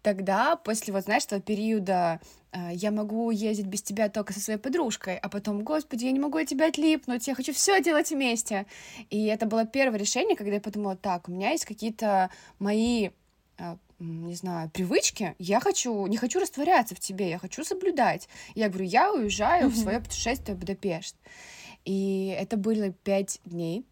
тогда, 0.00 0.56
после, 0.56 0.94
вот 0.94 1.04
знаешь, 1.04 1.26
этого 1.26 1.42
периода 1.42 2.20
э, 2.52 2.70
я 2.72 2.90
могу 2.90 3.30
ездить 3.30 3.66
без 3.66 3.82
тебя 3.82 4.08
только 4.08 4.32
со 4.32 4.40
своей 4.40 4.58
подружкой, 4.58 5.18
а 5.18 5.28
потом, 5.28 5.62
господи, 5.62 6.06
я 6.06 6.12
не 6.12 6.18
могу 6.18 6.38
от 6.38 6.46
тебя 6.46 6.68
отлипнуть, 6.68 7.28
я 7.28 7.34
хочу 7.34 7.52
все 7.52 7.82
делать 7.82 8.08
вместе. 8.08 8.64
И 9.10 9.26
это 9.26 9.44
было 9.44 9.66
первое 9.66 9.98
решение, 9.98 10.36
когда 10.36 10.54
я 10.54 10.62
подумала, 10.62 10.96
так, 10.96 11.28
у 11.28 11.32
меня 11.32 11.50
есть 11.50 11.66
какие-то 11.66 12.30
мои 12.58 13.10
э, 13.58 13.76
не 13.98 14.34
знаю, 14.34 14.70
привычки, 14.70 15.34
я 15.38 15.60
хочу, 15.60 16.06
не 16.06 16.16
хочу 16.16 16.40
растворяться 16.40 16.94
в 16.94 17.00
тебе, 17.00 17.28
я 17.28 17.38
хочу 17.38 17.62
соблюдать. 17.62 18.26
Я 18.54 18.70
говорю, 18.70 18.86
я 18.86 19.12
уезжаю 19.12 19.66
mm-hmm. 19.66 19.72
в 19.72 19.76
свое 19.76 20.00
путешествие 20.00 20.56
в 20.56 20.60
Будапешт. 20.60 21.14
И 21.88 22.36
это 22.38 22.58
было 22.58 22.90
пять 22.90 23.40
дней, 23.46 23.86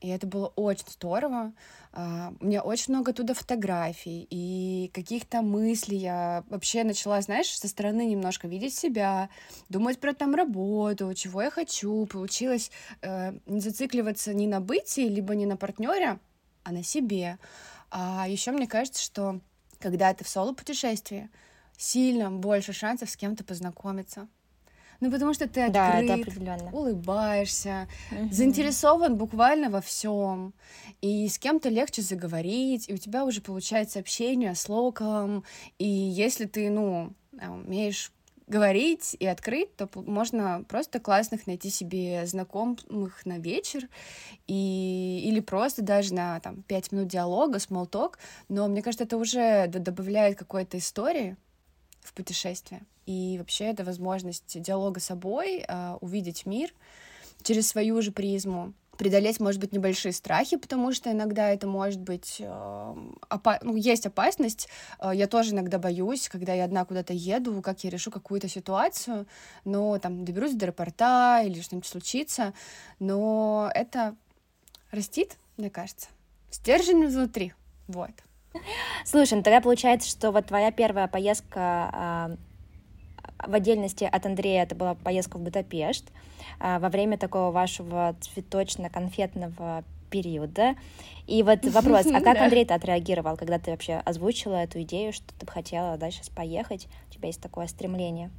и 0.00 0.08
это 0.08 0.26
было 0.26 0.46
очень 0.56 0.88
здорово. 0.88 1.52
Uh, 1.92 2.34
у 2.40 2.46
меня 2.46 2.62
очень 2.62 2.94
много 2.94 3.10
оттуда 3.10 3.34
фотографий 3.34 4.26
и 4.30 4.90
каких-то 4.94 5.42
мыслей. 5.42 5.98
Я 5.98 6.44
вообще 6.48 6.82
начала, 6.82 7.20
знаешь, 7.20 7.54
со 7.54 7.68
стороны 7.68 8.06
немножко 8.06 8.48
видеть 8.48 8.74
себя, 8.74 9.28
думать 9.68 10.00
про 10.00 10.14
там 10.14 10.34
работу, 10.34 11.12
чего 11.12 11.42
я 11.42 11.50
хочу. 11.50 12.06
Получилось 12.06 12.70
uh, 13.02 13.38
не 13.44 13.60
зацикливаться 13.60 14.32
ни 14.32 14.46
на 14.46 14.62
бытии, 14.62 15.06
либо 15.06 15.34
не 15.34 15.44
на 15.44 15.58
партнере, 15.58 16.20
а 16.64 16.72
на 16.72 16.82
себе. 16.82 17.38
А 17.90 18.26
еще 18.28 18.52
мне 18.52 18.66
кажется, 18.66 19.02
что 19.02 19.40
когда 19.78 20.14
ты 20.14 20.24
в 20.24 20.28
соло-путешествии, 20.28 21.28
сильно 21.76 22.30
больше 22.30 22.72
шансов 22.72 23.10
с 23.10 23.16
кем-то 23.18 23.44
познакомиться. 23.44 24.26
Ну, 25.02 25.10
потому 25.10 25.34
что 25.34 25.48
ты 25.48 25.62
открыт, 25.62 26.06
да, 26.06 26.14
определенно. 26.14 26.70
улыбаешься, 26.70 27.88
угу. 28.12 28.32
заинтересован 28.32 29.16
буквально 29.16 29.68
во 29.68 29.80
всем. 29.80 30.54
И 31.00 31.28
с 31.28 31.40
кем-то 31.40 31.70
легче 31.70 32.02
заговорить, 32.02 32.88
и 32.88 32.94
у 32.94 32.96
тебя 32.96 33.24
уже 33.24 33.40
получается 33.40 33.98
общение 33.98 34.54
с 34.54 34.68
локалом. 34.68 35.42
И 35.80 35.88
если 35.88 36.44
ты, 36.44 36.70
ну, 36.70 37.14
умеешь 37.32 38.12
говорить 38.46 39.16
и 39.18 39.26
открыть, 39.26 39.74
то 39.74 39.88
можно 39.96 40.64
просто 40.68 41.00
классных 41.00 41.48
найти 41.48 41.68
себе 41.68 42.24
знакомых 42.24 43.26
на 43.26 43.38
вечер 43.38 43.88
и, 44.46 45.22
или 45.24 45.40
просто 45.40 45.82
даже 45.82 46.14
на 46.14 46.38
там, 46.38 46.62
5 46.62 46.92
минут 46.92 47.08
диалога, 47.08 47.58
small 47.58 47.90
talk, 47.90 48.18
но 48.48 48.68
мне 48.68 48.82
кажется, 48.82 49.02
это 49.02 49.16
уже 49.16 49.66
добавляет 49.66 50.38
какой-то 50.38 50.78
истории 50.78 51.36
в 52.02 52.12
путешествие. 52.12 52.82
И 53.06 53.36
вообще 53.38 53.66
это 53.66 53.84
возможность 53.84 54.60
диалога 54.60 55.00
с 55.00 55.04
собой, 55.04 55.64
а, 55.66 55.98
увидеть 56.00 56.46
мир 56.46 56.72
через 57.42 57.68
свою 57.68 58.00
же 58.02 58.12
призму, 58.12 58.72
преодолеть, 58.96 59.40
может 59.40 59.60
быть, 59.60 59.72
небольшие 59.72 60.12
страхи, 60.12 60.56
потому 60.56 60.92
что 60.92 61.10
иногда 61.10 61.48
это 61.50 61.66
может 61.66 62.00
быть... 62.00 62.36
Э, 62.38 62.94
опа... 63.28 63.58
ну, 63.62 63.74
есть 63.74 64.06
опасность. 64.06 64.68
Э, 65.00 65.10
я 65.14 65.26
тоже 65.26 65.52
иногда 65.52 65.78
боюсь, 65.78 66.28
когда 66.28 66.52
я 66.52 66.64
одна 66.64 66.84
куда-то 66.84 67.12
еду, 67.12 67.62
как 67.62 67.82
я 67.84 67.90
решу 67.90 68.10
какую-то 68.10 68.48
ситуацию, 68.48 69.26
но 69.64 69.98
там 69.98 70.24
доберусь 70.24 70.54
до 70.54 70.66
аэропорта 70.66 71.42
или 71.44 71.60
что-нибудь 71.60 71.88
случится. 71.88 72.52
Но 73.00 73.70
это 73.74 74.14
растит, 74.90 75.36
мне 75.56 75.70
кажется. 75.70 76.08
Стержень 76.50 77.06
внутри. 77.06 77.54
Вот. 77.88 78.12
Слушай, 79.04 79.34
ну 79.34 79.42
тогда 79.42 79.60
получается, 79.60 80.08
что 80.08 80.30
вот 80.30 80.46
твоя 80.46 80.70
первая 80.70 81.08
поездка 81.08 82.36
э, 83.42 83.48
в 83.48 83.54
отдельности 83.54 84.04
от 84.04 84.26
Андрея, 84.26 84.62
это 84.62 84.74
была 84.74 84.94
поездка 84.94 85.38
в 85.38 85.40
Будапешт, 85.40 86.04
э, 86.60 86.78
во 86.78 86.88
время 86.88 87.18
такого 87.18 87.50
вашего 87.50 88.14
цветочно-конфетного 88.20 89.84
периода. 90.10 90.76
И 91.26 91.42
вот 91.42 91.64
вопрос, 91.66 92.06
а 92.06 92.20
как 92.22 92.38
Андрей-то 92.38 92.74
отреагировал, 92.74 93.36
когда 93.36 93.58
ты 93.58 93.70
вообще 93.70 93.94
озвучила 94.04 94.56
эту 94.56 94.82
идею, 94.82 95.12
что 95.12 95.26
ты 95.38 95.46
бы 95.46 95.52
хотела 95.52 95.96
дальше 95.96 96.20
поехать? 96.34 96.88
У 97.08 97.14
тебя 97.14 97.28
есть 97.28 97.40
такое 97.40 97.66
стремление? 97.66 98.30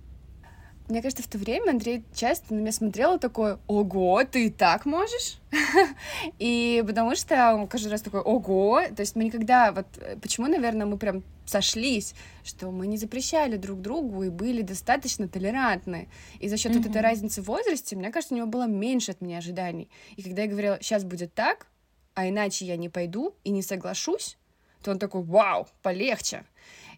Мне 0.89 1.01
кажется, 1.01 1.23
в 1.23 1.27
то 1.27 1.37
время 1.37 1.71
Андрей 1.71 2.03
часто 2.13 2.53
на 2.53 2.59
меня 2.59 2.73
смотрел 2.73 3.17
такой, 3.17 3.57
ого, 3.67 4.23
ты 4.25 4.47
и 4.47 4.49
так 4.49 4.85
можешь? 4.85 5.39
и 6.39 6.83
потому 6.85 7.15
что 7.15 7.55
он 7.55 7.67
каждый 7.67 7.87
раз 7.87 8.01
такой, 8.01 8.19
ого, 8.19 8.81
то 8.93 9.01
есть 9.01 9.15
мы 9.15 9.23
никогда, 9.23 9.71
вот 9.71 9.87
почему, 10.21 10.47
наверное, 10.47 10.85
мы 10.85 10.97
прям 10.97 11.23
сошлись, 11.45 12.15
что 12.43 12.69
мы 12.71 12.87
не 12.87 12.97
запрещали 12.97 13.57
друг 13.57 13.81
другу 13.81 14.23
и 14.23 14.29
были 14.29 14.61
достаточно 14.61 15.27
толерантны. 15.27 16.09
И 16.39 16.49
за 16.49 16.57
счет 16.57 16.75
вот 16.75 16.85
этой 16.85 17.01
разницы 17.01 17.41
в 17.41 17.45
возрасте, 17.45 17.95
мне 17.95 18.11
кажется, 18.11 18.33
у 18.33 18.37
него 18.37 18.47
было 18.47 18.67
меньше 18.67 19.11
от 19.11 19.21
меня 19.21 19.37
ожиданий. 19.37 19.89
И 20.17 20.21
когда 20.21 20.43
я 20.43 20.47
говорила, 20.49 20.77
сейчас 20.81 21.03
будет 21.03 21.33
так, 21.33 21.67
а 22.13 22.27
иначе 22.27 22.65
я 22.65 22.77
не 22.77 22.89
пойду 22.89 23.33
и 23.43 23.51
не 23.51 23.61
соглашусь, 23.61 24.37
то 24.83 24.91
он 24.91 24.99
такой, 24.99 25.23
вау, 25.23 25.67
полегче. 25.81 26.43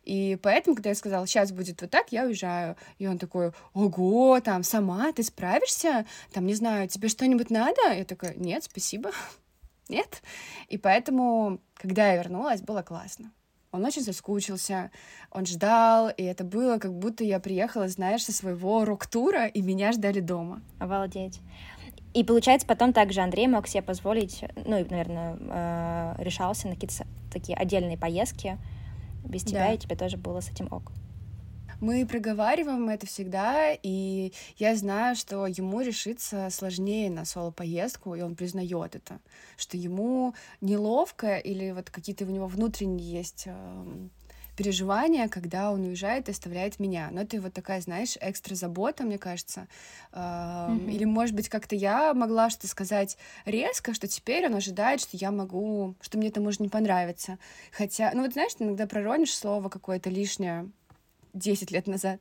И 0.06 0.38
поэтому, 0.42 0.76
когда 0.76 0.90
я 0.90 0.96
сказала, 0.96 1.26
сейчас 1.28 1.52
будет 1.52 1.82
вот 1.82 1.90
так, 1.90 2.12
я 2.12 2.26
уезжаю. 2.26 2.78
И 3.00 3.08
он 3.08 3.18
такой, 3.18 3.52
ого, 3.74 4.40
там, 4.40 4.64
сама, 4.64 5.12
ты 5.12 5.24
справишься? 5.24 6.06
Там, 6.32 6.46
не 6.46 6.54
знаю, 6.54 6.88
тебе 6.88 7.10
что-нибудь 7.10 7.50
надо? 7.50 7.92
Я 7.92 8.06
такая, 8.06 8.36
нет, 8.36 8.64
спасибо. 8.64 9.12
нет. 9.90 10.22
И 10.70 10.78
поэтому, 10.78 11.60
когда 11.74 12.12
я 12.12 12.18
вернулась, 12.18 12.62
было 12.62 12.84
классно. 12.84 13.32
Он 13.72 13.84
очень 13.84 14.04
соскучился, 14.04 14.90
он 15.32 15.46
ждал, 15.46 16.10
и 16.10 16.24
это 16.24 16.46
было 16.46 16.78
как 16.78 16.94
будто 16.94 17.26
я 17.26 17.42
приехала, 17.42 17.90
знаешь, 17.90 18.24
со 18.24 18.32
своего 18.32 18.86
рок-тура, 18.86 19.48
и 19.48 19.62
меня 19.62 19.92
ждали 19.92 20.22
дома. 20.22 20.62
Обалдеть. 20.80 21.42
И 22.14 22.24
получается, 22.24 22.66
потом 22.66 22.94
также 22.94 23.20
Андрей 23.20 23.48
мог 23.48 23.68
себе 23.68 23.82
позволить, 23.82 24.46
ну, 24.66 24.78
и, 24.78 24.90
наверное, 24.90 25.38
э, 25.38 26.16
решался 26.20 26.70
на 26.70 26.76
какие-то 26.76 27.06
такие 27.30 27.58
отдельные 27.58 27.98
поездки, 27.98 28.58
без 29.26 29.44
тебя, 29.44 29.68
да. 29.68 29.74
и 29.74 29.78
тебе 29.78 29.96
тоже 29.96 30.18
было 30.18 30.42
с 30.42 30.50
этим 30.50 30.68
ок. 30.72 30.92
Мы 31.82 32.06
проговариваем 32.06 32.90
это 32.90 33.06
всегда, 33.06 33.74
и 33.74 34.32
я 34.58 34.76
знаю, 34.76 35.16
что 35.16 35.46
ему 35.46 35.82
решиться 35.82 36.48
сложнее 36.50 37.10
на 37.10 37.26
соло-поездку, 37.26 38.16
и 38.16 38.22
он 38.22 38.36
признает 38.36 38.96
это, 38.96 39.20
что 39.58 39.76
ему 39.76 40.34
неловко 40.62 41.38
или 41.38 41.72
вот 41.72 41.90
какие-то 41.90 42.26
у 42.26 42.30
него 42.30 42.48
внутренние 42.48 43.12
есть 43.12 43.44
эм, 43.48 44.10
переживания, 44.56 45.28
когда 45.28 45.72
он 45.72 45.82
уезжает 45.82 46.28
и 46.28 46.32
оставляет 46.32 46.80
меня. 46.80 47.10
Но 47.12 47.22
это 47.22 47.42
вот 47.42 47.54
такая, 47.54 47.82
знаешь, 47.82 48.18
экстра 48.22 48.56
забота, 48.56 49.04
мне 49.04 49.18
кажется. 49.18 49.68
Mm-hmm. 50.12 50.92
Или, 50.92 51.06
может 51.06 51.36
быть, 51.36 51.50
как-то 51.50 51.76
я 51.76 52.14
могла 52.14 52.50
что-то 52.50 52.68
сказать 52.68 53.18
резко, 53.46 53.94
что 53.94 54.08
теперь 54.08 54.46
он 54.46 54.56
ожидает, 54.56 55.02
что 55.02 55.18
я 55.18 55.32
могу, 55.32 55.96
что 56.02 56.18
мне 56.18 56.30
это 56.30 56.42
может 56.42 56.60
не 56.60 56.70
понравиться. 56.70 57.38
Хотя, 57.72 58.12
ну 58.14 58.24
вот 58.24 58.34
знаешь, 58.34 58.54
ты 58.54 58.64
иногда 58.64 58.88
проронишь 58.88 59.36
слово 59.36 59.70
какое-то 59.70 60.10
лишнее 60.10 60.70
10 61.36 61.72
лет 61.72 61.88
назад, 61.88 62.20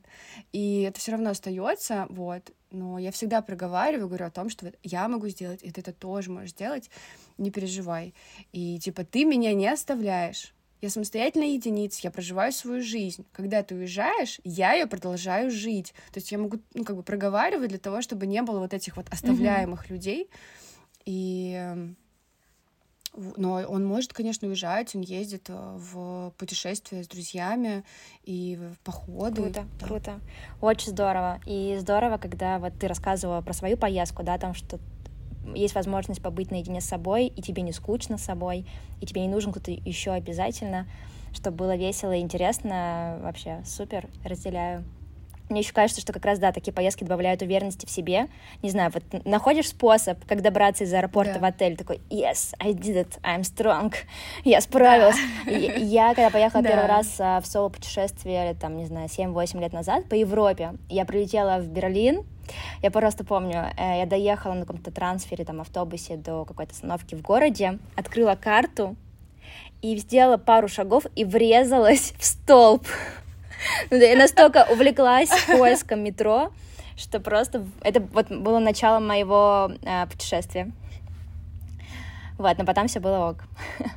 и 0.51 0.81
это 0.81 0.99
все 0.99 1.13
равно 1.13 1.31
остается, 1.31 2.05
вот. 2.09 2.51
Но 2.71 2.99
я 2.99 3.11
всегда 3.11 3.41
проговариваю, 3.41 4.07
говорю 4.07 4.25
о 4.25 4.31
том, 4.31 4.49
что 4.49 4.65
вот 4.65 4.75
я 4.83 5.07
могу 5.07 5.29
сделать, 5.29 5.63
и 5.63 5.71
ты 5.71 5.81
это 5.81 5.93
тоже 5.93 6.29
можешь 6.29 6.51
сделать, 6.51 6.89
не 7.37 7.49
переживай. 7.49 8.13
И 8.51 8.77
типа 8.79 9.05
ты 9.05 9.23
меня 9.23 9.53
не 9.53 9.67
оставляешь, 9.67 10.53
я 10.85 10.89
самостоятельная 10.89 11.49
единица, 11.49 11.99
я 12.03 12.11
проживаю 12.11 12.51
свою 12.51 12.81
жизнь. 12.81 13.25
Когда 13.31 13.63
ты 13.63 13.75
уезжаешь, 13.75 14.39
я 14.43 14.73
ее 14.73 14.87
продолжаю 14.87 15.51
жить. 15.51 15.93
То 16.11 16.19
есть 16.19 16.31
я 16.31 16.37
могу, 16.37 16.59
ну, 16.73 16.83
как 16.83 16.95
бы 16.95 17.03
проговаривать 17.03 17.69
для 17.69 17.79
того, 17.79 18.01
чтобы 18.01 18.25
не 18.25 18.41
было 18.41 18.59
вот 18.59 18.73
этих 18.73 18.97
вот 18.97 19.07
оставляемых 19.11 19.85
mm-hmm. 19.85 19.93
людей. 19.93 20.29
И 21.05 21.95
но 23.37 23.63
он 23.67 23.85
может, 23.85 24.13
конечно, 24.13 24.47
уезжать, 24.47 24.93
он 24.95 25.01
ездит 25.01 25.45
э, 25.47 25.53
в 25.53 26.33
путешествия 26.37 27.03
с 27.03 27.07
друзьями 27.07 27.83
и 28.23 28.57
в 28.57 28.79
походы. 28.79 29.41
Круто, 29.41 29.65
да. 29.79 29.85
круто. 29.85 30.19
Очень 30.61 30.91
здорово. 30.91 31.39
И 31.45 31.77
здорово, 31.79 32.17
когда 32.17 32.59
вот 32.59 32.73
ты 32.77 32.87
рассказывала 32.87 33.41
про 33.41 33.53
свою 33.53 33.77
поездку, 33.77 34.23
да, 34.23 34.37
там, 34.37 34.53
что 34.53 34.79
есть 35.53 35.75
возможность 35.75 36.21
побыть 36.21 36.51
наедине 36.51 36.81
с 36.81 36.85
собой, 36.85 37.27
и 37.27 37.41
тебе 37.41 37.61
не 37.61 37.71
скучно 37.71 38.17
с 38.17 38.23
собой, 38.23 38.65
и 39.01 39.05
тебе 39.05 39.21
не 39.21 39.27
нужен 39.27 39.51
кто-то 39.51 39.71
еще 39.71 40.11
обязательно, 40.11 40.87
чтобы 41.33 41.57
было 41.57 41.75
весело 41.75 42.15
и 42.15 42.21
интересно. 42.21 43.19
Вообще, 43.21 43.61
супер, 43.65 44.07
разделяю. 44.23 44.83
Мне 45.49 45.59
еще 45.59 45.73
кажется, 45.73 46.01
что 46.01 46.11
как 46.11 46.25
раз, 46.25 46.39
да, 46.39 46.51
такие 46.51 46.73
поездки 46.73 47.03
добавляют 47.03 47.41
уверенности 47.41 47.85
в 47.85 47.89
себе. 47.91 48.27
Не 48.63 48.71
знаю, 48.71 48.91
вот 48.91 49.25
находишь 49.25 49.69
способ, 49.69 50.23
как 50.25 50.41
добраться 50.41 50.85
из 50.85 50.93
аэропорта 50.93 51.35
да. 51.35 51.39
в 51.39 51.45
отель, 51.45 51.77
такой, 51.77 52.01
yes, 52.09 52.55
I 52.59 52.71
did 52.71 53.05
it, 53.05 53.21
I'm 53.21 53.41
strong, 53.41 53.93
я 54.43 54.59
справилась. 54.59 55.17
Да. 55.45 55.51
Я, 55.51 56.15
когда 56.15 56.31
поехала 56.31 56.63
да. 56.63 56.69
первый 56.69 56.87
раз 56.87 57.15
а, 57.19 57.41
в 57.41 57.45
соло-путешествие, 57.45 58.55
там, 58.55 58.75
не 58.77 58.85
знаю, 58.85 59.07
7-8 59.07 59.61
лет 59.61 59.73
назад 59.73 60.05
по 60.09 60.15
Европе, 60.15 60.73
я 60.89 61.05
прилетела 61.05 61.59
в 61.59 61.67
Берлин, 61.67 62.23
я 62.81 62.91
просто 62.91 63.23
помню, 63.23 63.71
э, 63.77 63.99
я 63.99 64.05
доехала 64.05 64.53
на 64.53 64.61
каком-то 64.61 64.91
трансфере, 64.91 65.45
там, 65.45 65.61
автобусе 65.61 66.17
до 66.17 66.45
какой-то 66.45 66.73
остановки 66.73 67.15
в 67.15 67.21
городе, 67.21 67.79
открыла 67.95 68.35
карту 68.35 68.95
и 69.81 69.97
сделала 69.97 70.37
пару 70.37 70.67
шагов 70.67 71.05
и 71.15 71.25
врезалась 71.25 72.13
в 72.17 72.25
столб. 72.25 72.85
Ну 73.89 73.97
я 73.97 74.15
настолько 74.15 74.67
увлеклась 74.69 75.29
поиском 75.47 76.03
метро, 76.03 76.51
что 76.97 77.19
просто 77.19 77.65
это 77.81 77.99
вот 77.99 78.27
было 78.29 78.59
начало 78.59 78.99
моего 78.99 79.71
э, 79.81 80.05
путешествия. 80.07 80.71
Вот, 82.37 82.57
но 82.57 82.65
потом 82.65 82.87
все 82.87 82.99
было 82.99 83.29
ок. 83.29 83.37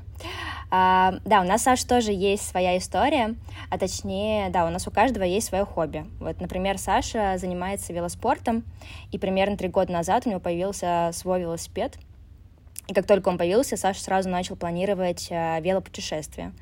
А, 0.70 1.14
да, 1.24 1.40
у 1.40 1.44
нас, 1.44 1.62
Саш, 1.62 1.82
тоже 1.84 2.12
есть 2.12 2.46
своя 2.46 2.76
история, 2.76 3.36
а 3.70 3.78
точнее, 3.78 4.50
да, 4.50 4.66
у 4.66 4.70
нас 4.70 4.86
у 4.86 4.90
каждого 4.90 5.24
есть 5.24 5.46
свое 5.46 5.64
хобби. 5.64 6.04
Вот, 6.20 6.40
например, 6.40 6.78
Саша 6.78 7.36
занимается 7.38 7.92
велоспортом, 7.92 8.64
и 9.10 9.18
примерно 9.18 9.56
три 9.56 9.68
года 9.68 9.92
назад 9.92 10.26
у 10.26 10.30
него 10.30 10.40
появился 10.40 11.10
свой 11.14 11.40
велосипед. 11.40 11.98
И 12.86 12.94
как 12.94 13.06
только 13.06 13.28
он 13.28 13.38
появился, 13.38 13.76
Саша 13.76 14.02
сразу 14.02 14.28
начал 14.28 14.56
планировать 14.56 15.28
а, 15.30 15.60
велопутешествие. 15.60 16.52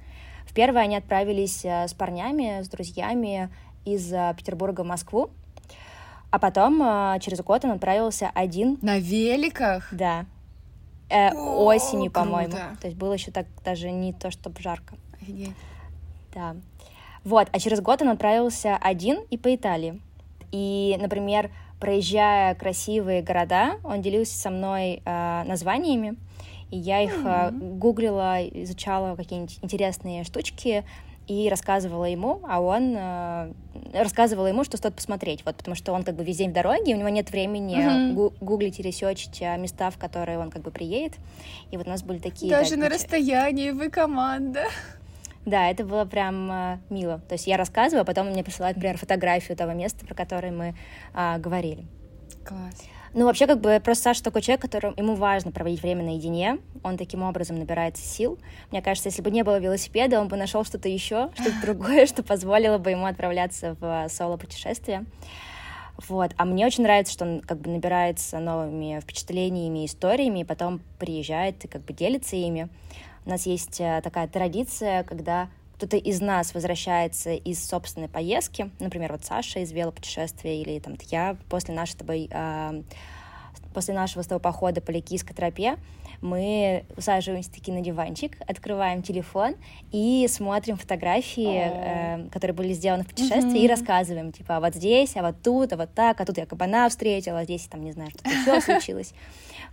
В 0.47 0.55
первое 0.55 0.83
они 0.83 0.97
отправились 0.97 1.65
э, 1.65 1.87
с 1.89 1.93
парнями, 1.93 2.63
с 2.63 2.69
друзьями 2.69 3.51
из 3.85 4.13
э, 4.13 4.35
Петербурга 4.37 4.83
в 4.83 4.87
Москву, 4.87 5.31
а 6.31 6.39
потом 6.39 6.83
э, 6.83 7.19
через 7.21 7.41
год 7.41 7.65
он 7.65 7.73
отправился 7.73 8.31
один. 8.35 8.79
На 8.81 8.99
великах? 8.99 9.89
Да. 9.93 10.25
Э, 11.09 11.31
О, 11.33 11.65
осенью, 11.67 12.11
по-моему. 12.11 12.53
То 12.81 12.87
есть 12.87 12.97
было 12.97 13.13
еще 13.13 13.31
так 13.31 13.47
даже 13.65 13.91
не 13.91 14.13
то, 14.13 14.31
чтобы 14.31 14.61
жарко. 14.61 14.97
Офигеть. 15.21 15.55
Да. 16.35 16.57
Вот, 17.25 17.49
а 17.53 17.59
через 17.59 17.81
год 17.81 18.03
он 18.03 18.11
отправился 18.11 18.77
один 18.77 19.19
и 19.31 19.39
по 19.39 19.55
Италии. 19.55 20.01
И, 20.53 20.97
например, 21.01 21.51
проезжая 21.81 22.55
красивые 22.55 23.23
города, 23.23 23.77
он 23.85 24.01
делился 24.01 24.39
со 24.39 24.51
мной 24.51 25.03
э, 25.05 25.43
названиями, 25.45 26.17
и 26.71 26.79
я 26.79 27.03
их 27.03 27.17
mm-hmm. 27.17 27.79
гуглила, 27.79 28.45
изучала 28.47 29.17
какие-нибудь 29.17 29.59
интересные 29.63 30.25
штучки 30.25 30.85
и 31.27 31.49
рассказывала 31.49 32.05
ему, 32.05 32.41
а 32.49 32.61
он 32.61 32.95
э, 32.97 33.53
рассказывала 33.93 34.47
ему, 34.47 34.65
что 34.65 34.77
стоит 34.77 34.95
посмотреть, 34.95 35.45
вот, 35.45 35.57
потому 35.57 35.75
что 35.75 35.93
он 35.93 36.05
как 36.05 36.15
бы 36.15 36.25
весь 36.25 36.37
день 36.37 36.51
в 36.51 36.53
дороге, 36.53 36.95
у 36.95 36.99
него 36.99 37.09
нет 37.09 37.31
времени 37.31 37.77
mm-hmm. 37.77 38.35
гуглить 38.41 38.79
и 38.79 38.83
ресечить 38.83 39.43
э, 39.43 39.57
места, 39.59 39.91
в 39.91 39.99
которые 39.99 40.39
он 40.39 40.51
как 40.51 40.63
бы 40.63 40.71
приедет, 40.71 41.15
и 41.71 41.77
вот 41.77 41.87
у 41.87 41.91
нас 41.91 42.03
были 42.03 42.19
такие... 42.19 42.51
Даже 42.51 42.77
да, 42.77 42.83
на 42.83 42.89
расстоянии 42.89 43.71
вы 43.71 43.91
команда. 43.91 44.65
Да, 45.45 45.71
это 45.71 45.85
было 45.85 46.05
прям 46.05 46.51
э, 46.51 46.79
мило. 46.91 47.21
То 47.29 47.35
есть 47.35 47.47
я 47.47 47.57
рассказываю, 47.57 48.03
а 48.03 48.05
потом 48.05 48.27
он 48.27 48.33
мне 48.33 48.43
присылает, 48.43 48.77
например, 48.77 48.99
фотографию 48.99 49.57
того 49.57 49.73
места, 49.73 50.05
про 50.05 50.15
которое 50.15 50.53
мы 50.53 50.75
э, 51.15 51.39
говорили. 51.39 51.87
Класс. 52.47 52.85
Ну, 53.13 53.25
вообще, 53.25 53.47
как 53.47 53.61
бы, 53.61 53.81
просто 53.83 54.05
Саша 54.05 54.23
такой 54.23 54.43
человек, 54.43 54.61
которому 54.61 54.95
ему 54.99 55.15
важно 55.15 55.51
проводить 55.51 55.81
время 55.81 56.05
наедине, 56.05 56.59
он 56.83 56.99
таким 56.99 57.23
образом 57.23 57.59
набирается 57.59 58.03
сил. 58.03 58.39
Мне 58.71 58.83
кажется, 58.83 59.09
если 59.09 59.23
бы 59.23 59.31
не 59.31 59.43
было 59.43 59.59
велосипеда, 59.59 60.21
он 60.21 60.29
бы 60.29 60.37
нашел 60.37 60.65
что-то 60.65 60.89
еще, 60.89 61.31
что-то 61.35 61.61
другое, 61.63 62.05
что 62.07 62.23
позволило 62.23 62.77
бы 62.77 62.91
ему 62.91 63.07
отправляться 63.07 63.75
в 63.81 64.09
соло-путешествие. 64.11 65.07
Вот. 66.09 66.33
А 66.37 66.45
мне 66.45 66.67
очень 66.67 66.83
нравится, 66.83 67.15
что 67.15 67.25
он 67.25 67.41
как 67.41 67.59
бы 67.59 67.71
набирается 67.71 68.39
новыми 68.39 69.01
впечатлениями, 69.01 69.87
историями, 69.87 70.41
и 70.41 70.45
потом 70.45 70.81
приезжает 70.99 71.65
и 71.65 71.69
как 71.69 71.85
бы 71.85 71.95
делится 71.95 72.37
ими. 72.37 72.69
У 73.25 73.31
нас 73.31 73.47
есть 73.47 73.81
э, 73.81 74.01
такая 74.05 74.29
традиция, 74.29 75.05
когда 75.05 75.49
кто-то 75.77 75.97
из 75.99 76.21
нас 76.21 76.55
возвращается 76.55 77.35
из 77.35 77.65
собственной 77.67 78.09
поездки, 78.09 78.71
например, 78.79 79.13
вот 79.13 79.25
Саша 79.25 79.61
из 79.61 79.73
велопутешествия 79.73 80.63
или 80.63 80.79
там 80.79 80.97
я 81.11 81.37
после 81.51 81.75
нашей 81.75 81.93
с 81.93 81.97
тобой, 81.97 82.29
э, 82.31 82.83
после 83.75 83.95
нашего 83.95 84.23
с 84.23 84.27
тобой 84.27 84.41
похода 84.41 84.81
по 84.81 84.91
Ликийской 84.91 85.37
тропе, 85.37 85.77
мы 86.23 86.85
усаживаемся 86.97 87.53
таки 87.53 87.71
на 87.73 87.83
диванчик, 87.83 88.39
открываем 88.47 89.03
телефон 89.03 89.55
и 89.93 90.27
смотрим 90.31 90.79
фотографии, 90.79 91.61
э, 91.63 92.29
которые 92.31 92.55
были 92.55 92.73
сделаны 92.73 93.05
в 93.05 93.09
путешествии, 93.09 93.61
mm-hmm. 93.61 93.65
и 93.65 93.69
рассказываем, 93.69 94.33
типа, 94.33 94.57
а 94.57 94.61
вот 94.61 94.75
здесь, 94.75 95.15
а 95.17 95.23
вот 95.23 95.43
тут, 95.43 95.75
а 95.75 95.77
вот 95.77 95.93
так, 95.95 96.19
а 96.21 96.25
тут 96.25 96.39
я 96.39 96.47
кабана 96.47 96.89
встретила, 96.89 97.41
а 97.41 97.45
здесь, 97.45 97.67
там, 97.67 97.85
не 97.85 97.93
знаю, 97.93 98.11
что-то 98.11 98.31
еще 98.31 98.61
случилось. 98.63 99.13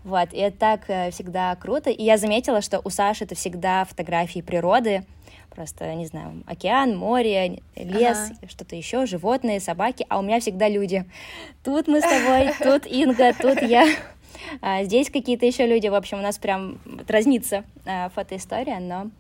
Вот, 0.03 0.33
и 0.33 0.37
это 0.37 0.57
так 0.57 0.89
э, 0.89 1.11
всегда 1.11 1.55
круто. 1.55 1.89
И 1.89 2.03
я 2.03 2.17
заметила, 2.17 2.61
что 2.61 2.81
у 2.83 2.89
Саши 2.89 3.23
это 3.23 3.35
всегда 3.35 3.85
фотографии 3.85 4.41
природы, 4.41 5.05
Просто, 5.53 5.93
не 5.93 6.07
знаю, 6.07 6.43
океан, 6.47 6.97
море, 6.97 7.61
лес, 7.75 8.31
ага. 8.31 8.49
что-то 8.49 8.75
еще, 8.75 9.05
животные, 9.05 9.59
собаки, 9.59 10.03
а 10.09 10.17
у 10.17 10.23
меня 10.23 10.39
всегда 10.39 10.67
люди. 10.67 11.05
Тут 11.63 11.87
мы 11.87 12.01
с 12.01 12.03
тобой, 12.03 12.51
тут 12.59 12.91
Инга, 12.91 13.33
тут 13.39 13.61
я. 13.61 13.87
А 14.61 14.83
здесь 14.83 15.11
какие-то 15.11 15.45
еще 15.45 15.67
люди. 15.67 15.87
В 15.87 15.93
общем, 15.93 16.17
у 16.17 16.21
нас 16.21 16.39
прям 16.39 16.79
разнится 17.07 17.65
а, 17.85 18.09
фотоистория, 18.09 18.79
но 18.79 19.11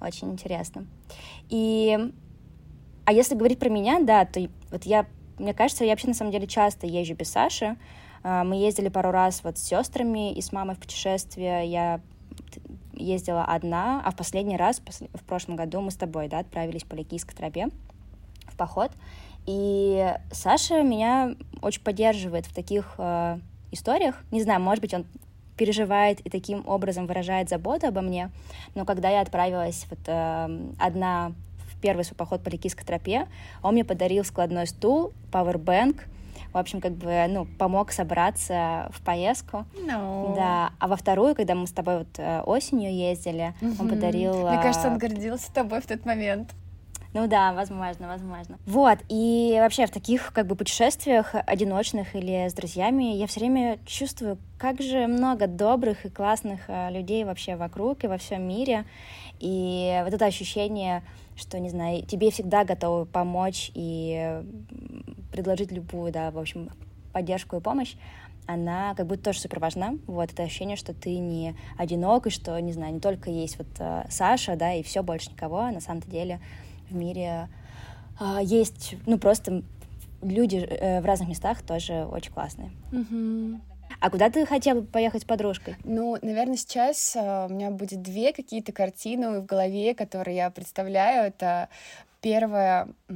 очень 0.00 0.32
интересно. 0.32 0.86
И 1.50 1.96
а 3.04 3.12
если 3.12 3.36
говорить 3.36 3.60
про 3.60 3.68
меня, 3.68 4.00
да, 4.00 4.24
то 4.24 4.40
вот 4.72 4.84
я, 4.84 5.06
мне 5.38 5.54
кажется, 5.54 5.84
я 5.84 5.90
вообще 5.90 6.08
на 6.08 6.14
самом 6.14 6.32
деле 6.32 6.48
часто 6.48 6.88
езжу 6.88 7.14
без 7.14 7.30
Саши. 7.30 7.76
А, 8.24 8.42
мы 8.42 8.56
ездили 8.56 8.88
пару 8.88 9.12
раз 9.12 9.44
вот 9.44 9.56
с 9.56 9.62
сестрами 9.62 10.32
и 10.32 10.40
с 10.42 10.50
мамой 10.50 10.74
в 10.74 10.80
путешествие. 10.80 11.70
Я 11.70 12.00
ездила 12.96 13.44
одна, 13.44 14.02
а 14.04 14.10
в 14.10 14.16
последний 14.16 14.56
раз, 14.56 14.80
в 14.80 15.24
прошлом 15.24 15.56
году, 15.56 15.80
мы 15.80 15.90
с 15.90 15.96
тобой, 15.96 16.28
да, 16.28 16.40
отправились 16.40 16.84
по 16.84 16.94
Ликийской 16.94 17.34
тропе 17.34 17.68
в 18.46 18.56
поход. 18.56 18.90
И 19.46 20.12
Саша 20.32 20.82
меня 20.82 21.36
очень 21.62 21.82
поддерживает 21.82 22.46
в 22.46 22.54
таких 22.54 22.94
э, 22.98 23.38
историях. 23.70 24.22
Не 24.32 24.42
знаю, 24.42 24.60
может 24.60 24.82
быть, 24.82 24.92
он 24.92 25.06
переживает 25.56 26.20
и 26.20 26.30
таким 26.30 26.66
образом 26.68 27.06
выражает 27.06 27.48
заботу 27.48 27.86
обо 27.86 28.00
мне. 28.00 28.30
Но 28.74 28.84
когда 28.84 29.08
я 29.08 29.20
отправилась 29.20 29.86
вот 29.88 30.00
э, 30.06 30.70
одна 30.78 31.32
в 31.70 31.80
первый 31.80 32.04
свой 32.04 32.16
поход 32.16 32.42
по 32.42 32.48
Ликийской 32.48 32.84
тропе, 32.84 33.26
он 33.62 33.74
мне 33.74 33.84
подарил 33.84 34.24
складной 34.24 34.66
стул, 34.66 35.12
пауэрбэнк, 35.30 36.04
в 36.56 36.58
общем, 36.58 36.80
как 36.80 36.92
бы, 36.92 37.26
ну, 37.28 37.44
помог 37.44 37.92
собраться 37.92 38.90
в 38.90 39.02
поездку. 39.02 39.66
No. 39.86 40.34
Да. 40.34 40.70
А 40.78 40.88
во 40.88 40.96
вторую, 40.96 41.34
когда 41.34 41.54
мы 41.54 41.66
с 41.66 41.70
тобой 41.70 41.98
вот 41.98 42.18
э, 42.18 42.40
осенью 42.46 42.94
ездили, 42.94 43.54
mm-hmm. 43.60 43.76
он 43.78 43.88
подарил... 43.90 44.48
Мне 44.48 44.62
кажется, 44.62 44.88
он 44.88 44.96
гордился 44.96 45.52
тобой 45.52 45.82
в 45.82 45.86
тот 45.86 46.06
момент. 46.06 46.54
Ну 47.12 47.26
да, 47.26 47.52
возможно, 47.52 48.08
возможно. 48.08 48.58
Вот, 48.66 48.98
и 49.10 49.56
вообще 49.58 49.86
в 49.86 49.90
таких 49.90 50.32
как 50.32 50.46
бы 50.46 50.56
путешествиях 50.56 51.34
одиночных 51.34 52.14
или 52.16 52.48
с 52.48 52.54
друзьями 52.54 53.16
я 53.16 53.26
все 53.26 53.40
время 53.40 53.78
чувствую, 53.84 54.38
как 54.58 54.80
же 54.80 55.06
много 55.06 55.46
добрых 55.46 56.06
и 56.06 56.08
классных 56.08 56.60
э, 56.68 56.90
людей 56.90 57.24
вообще 57.24 57.56
вокруг 57.56 58.04
и 58.04 58.06
во 58.06 58.16
всем 58.16 58.48
мире. 58.48 58.86
И 59.40 60.00
вот 60.04 60.14
это 60.14 60.24
ощущение, 60.24 61.02
что, 61.36 61.58
не 61.58 61.68
знаю, 61.68 62.02
тебе 62.02 62.30
всегда 62.30 62.64
готовы 62.64 63.04
помочь 63.04 63.70
и 63.74 64.42
предложить 65.36 65.70
любую, 65.70 66.12
да, 66.12 66.30
в 66.30 66.38
общем, 66.38 66.70
поддержку 67.12 67.56
и 67.56 67.60
помощь, 67.60 67.94
она 68.46 68.94
как 68.94 69.06
будто 69.06 69.24
тоже 69.24 69.40
супер 69.40 69.58
важна. 69.58 69.96
Вот 70.06 70.32
это 70.32 70.42
ощущение, 70.42 70.76
что 70.76 70.94
ты 70.94 71.18
не 71.18 71.54
одинок, 71.76 72.26
и 72.26 72.30
что, 72.30 72.58
не 72.60 72.72
знаю, 72.72 72.94
не 72.94 73.00
только 73.00 73.30
есть 73.30 73.58
вот 73.58 73.66
э, 73.78 74.06
Саша, 74.08 74.56
да, 74.56 74.72
и 74.72 74.82
все, 74.82 75.02
больше 75.02 75.30
никого. 75.30 75.58
А 75.58 75.72
на 75.72 75.80
самом-то 75.80 76.10
деле 76.10 76.40
в 76.88 76.94
мире 76.94 77.48
э, 78.20 78.38
есть, 78.42 78.96
ну, 79.06 79.18
просто 79.18 79.62
люди 80.22 80.56
э, 80.56 81.00
в 81.00 81.04
разных 81.04 81.28
местах 81.28 81.62
тоже 81.62 82.06
очень 82.06 82.32
классные. 82.32 82.70
Mm-hmm. 82.92 83.60
А 84.00 84.10
куда 84.10 84.30
ты 84.30 84.44
хотела 84.46 84.80
бы 84.80 84.86
поехать 84.86 85.22
с 85.22 85.24
подружкой? 85.24 85.76
Ну, 85.84 86.16
наверное, 86.22 86.56
сейчас 86.56 87.16
э, 87.16 87.46
у 87.46 87.52
меня 87.52 87.70
будет 87.70 88.02
две 88.02 88.32
какие-то 88.32 88.72
картины 88.72 89.40
в 89.40 89.46
голове, 89.46 89.94
которые 89.94 90.36
я 90.36 90.50
представляю. 90.50 91.26
Это 91.26 91.68
первое— 92.20 92.88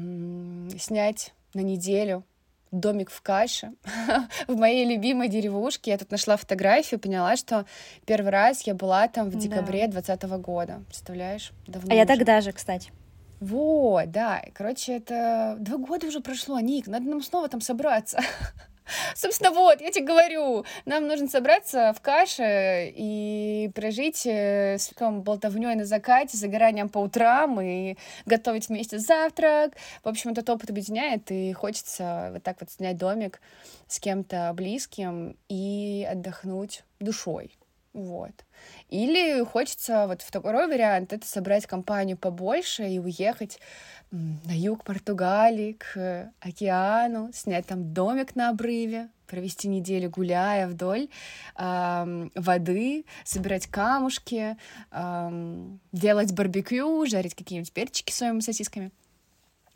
снять 0.79 1.33
на 1.55 1.61
неделю 1.61 2.25
домик 2.71 3.11
в 3.11 3.21
каше 3.23 3.73
в 4.47 4.57
моей 4.57 4.85
любимой 4.85 5.29
деревушке. 5.29 5.91
Я 5.91 5.99
тут 5.99 6.11
нашла 6.11 6.37
фотографию, 6.37 7.01
поняла, 7.01 7.37
что 7.37 7.67
первый 8.07 8.31
раз 8.31 8.63
я 8.63 8.75
была 8.75 9.09
там 9.09 9.29
в 9.29 9.37
декабре 9.37 9.89
двадцатого 9.89 10.39
года. 10.39 10.83
Представляешь? 10.87 11.53
Давно 11.67 11.93
а 11.93 11.95
я 11.95 12.07
тогда 12.07 12.41
же, 12.41 12.53
кстати. 12.53 12.93
Вот, 13.41 14.11
да. 14.11 14.43
Короче, 14.53 14.97
это 14.97 15.57
два 15.59 15.79
года 15.79 16.07
уже 16.07 16.21
прошло, 16.21 16.61
Ник, 16.61 16.87
надо 16.87 17.09
нам 17.09 17.23
снова 17.23 17.49
там 17.49 17.61
собраться. 17.61 18.21
Собственно, 19.15 19.51
вот, 19.51 19.81
я 19.81 19.91
тебе 19.91 20.07
говорю, 20.07 20.65
нам 20.85 21.07
нужно 21.07 21.29
собраться 21.29 21.93
в 21.97 22.01
каше 22.01 22.93
и 22.95 23.71
прожить 23.75 24.27
э, 24.27 24.79
с 24.79 24.93
болтовней 25.01 25.75
на 25.75 25.85
закате, 25.85 26.37
загоранием 26.37 26.89
по 26.89 26.99
утрам 26.99 27.61
и 27.61 27.97
готовить 28.27 28.69
вместе 28.69 28.99
завтрак. 28.99 29.75
В 30.05 30.09
общем, 30.09 30.31
этот 30.31 30.49
опыт 30.51 30.71
объединяет, 30.71 31.31
и 31.31 31.53
хочется 31.53 32.31
вот 32.33 32.43
так 32.43 32.57
вот 32.61 32.71
снять 32.71 32.97
домик 32.97 33.41
с 33.89 33.99
кем-то 33.99 34.53
близким 34.55 35.37
и 35.49 36.07
отдохнуть 36.11 36.85
душой. 36.99 37.60
Вот. 37.93 38.45
Или 38.89 39.45
хочется 39.45 40.07
вот 40.07 40.23
второй 40.23 40.69
вариант— 40.69 41.13
это 41.13 41.27
собрать 41.27 41.67
компанию 41.67 42.17
побольше 42.17 42.89
и 42.89 43.01
уехать 43.01 43.59
на 44.13 44.57
юг 44.57 44.85
Португалии, 44.85 45.73
к 45.73 46.33
океану, 46.41 47.31
снять 47.33 47.67
там 47.67 47.93
домик 47.93 48.37
на 48.37 48.51
обрыве, 48.51 49.09
провести 49.27 49.69
неделю 49.69 50.11
гуляя 50.11 50.69
вдоль 50.69 51.09
э, 51.57 52.29
воды, 52.35 53.05
собирать 53.25 53.67
камушки, 53.67 54.57
э, 54.91 55.67
делать 55.93 56.33
барбекю, 56.33 57.07
жарить 57.07 57.35
какие-нибудь 57.35 57.73
перчики 57.73 58.13
соевыми 58.13 58.41
сосисками. 58.41 58.91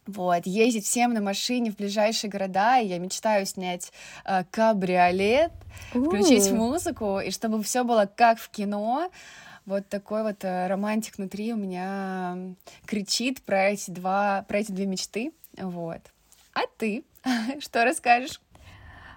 Вот, 0.07 0.47
ездить 0.47 0.85
всем 0.85 1.15
на 1.15 1.23
машине 1.23 1.71
в 1.71 1.77
ближайшие 1.77 2.31
города, 2.31 2.79
и 2.79 2.87
я 2.87 2.99
мечтаю 2.99 3.47
снять 3.47 3.91
э, 4.27 4.45
кабриолет, 4.51 5.53
включить 5.91 6.51
музыку, 6.51 7.21
и 7.21 7.31
чтобы 7.31 7.63
все 7.63 7.85
было 7.85 8.11
как 8.15 8.39
в 8.39 8.51
кино. 8.51 9.11
Вот 9.65 9.89
такой 9.89 10.23
вот 10.23 10.45
э, 10.45 10.67
романтик 10.67 11.17
внутри 11.17 11.55
у 11.55 11.57
меня 11.57 12.37
кричит 12.85 13.43
про 13.43 13.71
эти 13.71 13.91
два, 13.91 14.45
про 14.47 14.59
эти 14.59 14.73
две 14.73 14.85
мечты. 14.85 15.33
Вот. 15.57 16.01
А 16.53 16.61
ты 16.77 17.05
что 17.61 17.85
расскажешь? 17.85 18.41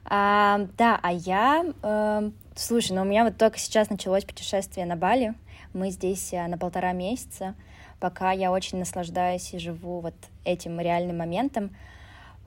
А, 0.05 0.67
да, 0.77 0.99
а 1.03 1.11
я, 1.11 1.65
э, 1.83 2.31
слушай, 2.55 2.93
ну 2.93 3.01
у 3.01 3.05
меня 3.05 3.25
вот 3.25 3.37
только 3.37 3.59
сейчас 3.59 3.89
началось 3.89 4.23
путешествие 4.23 4.85
на 4.85 4.95
Бали. 4.95 5.33
Мы 5.73 5.89
здесь 5.89 6.31
э, 6.31 6.47
на 6.47 6.57
полтора 6.57 6.93
месяца 6.93 7.55
пока 7.99 8.31
я 8.31 8.51
очень 8.51 8.79
наслаждаюсь 8.79 9.53
и 9.53 9.59
живу 9.59 9.99
вот 9.99 10.15
этим 10.45 10.79
реальным 10.79 11.17
моментом. 11.17 11.71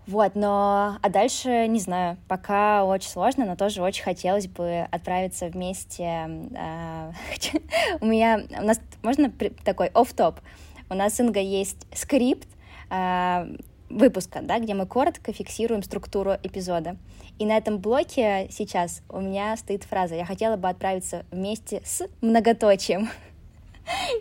Вот, 0.06 0.34
но... 0.34 0.98
А 1.02 1.08
дальше, 1.08 1.66
не 1.68 1.78
знаю, 1.78 2.16
пока 2.26 2.84
очень 2.84 3.08
сложно, 3.08 3.44
но 3.44 3.54
тоже 3.54 3.82
очень 3.82 4.02
хотелось 4.02 4.48
бы 4.48 4.86
отправиться 4.90 5.46
вместе. 5.46 6.48
Э, 6.56 7.12
у 8.00 8.06
меня... 8.06 8.42
У 8.58 8.64
нас... 8.64 8.80
Можно 9.02 9.32
такой 9.64 9.88
оф-топ? 9.88 10.40
У 10.88 10.94
нас 10.94 11.14
с 11.14 11.20
Инго 11.20 11.38
есть 11.38 11.86
скрипт 11.94 12.48
э, 12.90 13.56
выпуска, 13.88 14.40
да, 14.42 14.58
где 14.58 14.74
мы 14.74 14.86
коротко 14.86 15.32
фиксируем 15.32 15.82
структуру 15.82 16.32
эпизода. 16.42 16.96
И 17.38 17.46
на 17.46 17.56
этом 17.56 17.78
блоке 17.78 18.48
сейчас 18.50 19.02
у 19.08 19.20
меня 19.20 19.56
стоит 19.56 19.84
фраза 19.84 20.14
«Я 20.14 20.24
хотела 20.24 20.56
бы 20.56 20.68
отправиться 20.68 21.24
вместе 21.30 21.82
с 21.84 22.06
многоточием». 22.20 23.08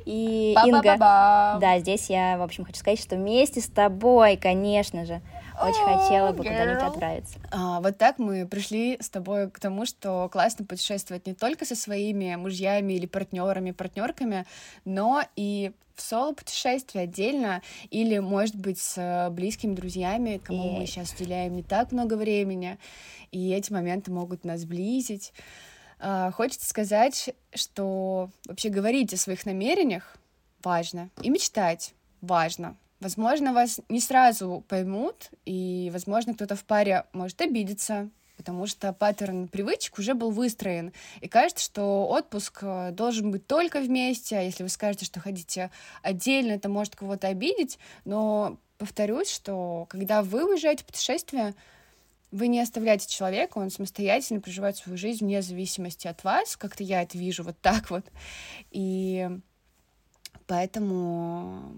И 0.05 0.55
Инга, 0.65 0.97
да, 0.97 1.79
здесь 1.79 2.09
я, 2.09 2.37
в 2.37 2.41
общем, 2.41 2.65
хочу 2.65 2.79
сказать, 2.79 2.99
что 2.99 3.15
вместе 3.15 3.61
с 3.61 3.67
тобой, 3.67 4.37
конечно 4.37 5.05
же, 5.05 5.21
очень 5.61 5.81
oh, 5.81 5.97
хотела 5.97 6.31
бы 6.31 6.37
куда-нибудь 6.37 6.83
отправиться. 6.83 7.39
А, 7.51 7.81
вот 7.81 7.97
так 7.97 8.17
мы 8.17 8.47
пришли 8.47 8.97
с 9.01 9.09
тобой 9.09 9.49
к 9.49 9.59
тому, 9.59 9.85
что 9.85 10.29
классно 10.31 10.65
путешествовать 10.65 11.27
не 11.27 11.33
только 11.33 11.65
со 11.65 11.75
своими 11.75 12.35
мужьями 12.35 12.93
или 12.93 13.05
партнерами, 13.05 13.71
партнерками, 13.71 14.45
но 14.85 15.21
и 15.35 15.71
в 15.95 16.01
соло-путешествие 16.01 17.03
отдельно, 17.03 17.61
или, 17.89 18.19
может 18.19 18.55
быть, 18.55 18.79
с 18.79 19.29
близкими 19.31 19.75
друзьями, 19.75 20.39
кому 20.41 20.63
yeah. 20.63 20.79
мы 20.79 20.85
сейчас 20.85 21.13
уделяем 21.13 21.53
не 21.53 21.63
так 21.63 21.91
много 21.91 22.13
времени, 22.13 22.77
и 23.31 23.51
эти 23.51 23.71
моменты 23.73 24.09
могут 24.11 24.45
нас 24.45 24.61
сблизить. 24.61 25.33
А, 25.99 26.31
хочется 26.31 26.67
сказать, 26.67 27.35
что 27.53 28.29
вообще 28.45 28.69
говорить 28.69 29.13
о 29.13 29.17
своих 29.17 29.45
намерениях 29.45 30.15
важно, 30.63 31.09
и 31.21 31.29
мечтать 31.29 31.93
важно. 32.21 32.77
Возможно, 32.99 33.53
вас 33.53 33.79
не 33.87 34.01
сразу 34.01 34.63
поймут, 34.67 35.29
и, 35.45 35.89
возможно, 35.93 36.33
кто-то 36.33 36.55
в 36.55 36.65
паре 36.65 37.05
может 37.13 37.39
обидеться, 37.41 38.09
потому 38.35 38.67
что 38.67 38.93
паттерн 38.93 39.47
привычек 39.47 39.99
уже 39.99 40.13
был 40.13 40.31
выстроен. 40.31 40.93
И 41.21 41.27
кажется, 41.27 41.63
что 41.63 42.07
отпуск 42.07 42.59
э, 42.61 42.91
должен 42.91 43.31
быть 43.31 43.47
только 43.47 43.81
вместе, 43.81 44.37
а 44.37 44.41
если 44.41 44.63
вы 44.63 44.69
скажете, 44.69 45.05
что 45.05 45.19
хотите 45.19 45.71
отдельно, 46.01 46.53
это 46.53 46.69
может 46.69 46.95
кого-то 46.95 47.27
обидеть, 47.27 47.79
но 48.05 48.57
повторюсь, 48.77 49.29
что 49.29 49.85
когда 49.89 50.21
вы 50.21 50.45
уезжаете 50.45 50.83
в 50.83 50.87
путешествие, 50.87 51.53
вы 52.31 52.47
не 52.47 52.59
оставляете 52.59 53.07
человека, 53.07 53.57
он 53.57 53.69
самостоятельно 53.69 54.41
проживает 54.41 54.77
свою 54.77 54.97
жизнь 54.97 55.25
вне 55.25 55.41
зависимости 55.41 56.07
от 56.07 56.23
вас, 56.23 56.55
как-то 56.55 56.83
я 56.83 57.01
это 57.01 57.17
вижу 57.17 57.43
вот 57.43 57.59
так 57.59 57.89
вот. 57.89 58.05
И 58.71 59.29
поэтому 60.47 61.73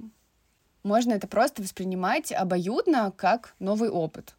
можно 0.84 1.14
это 1.14 1.28
просто 1.28 1.62
воспринимать 1.62 2.32
обоюдно 2.32 3.14
как 3.16 3.56
новый 3.60 3.90
опыт, 3.90 4.36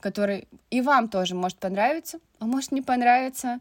который 0.00 0.46
и 0.70 0.80
вам 0.80 1.08
тоже 1.08 1.34
может 1.34 1.58
понравиться, 1.58 2.20
а 2.38 2.46
может 2.46 2.72
не 2.72 2.82
понравиться, 2.82 3.60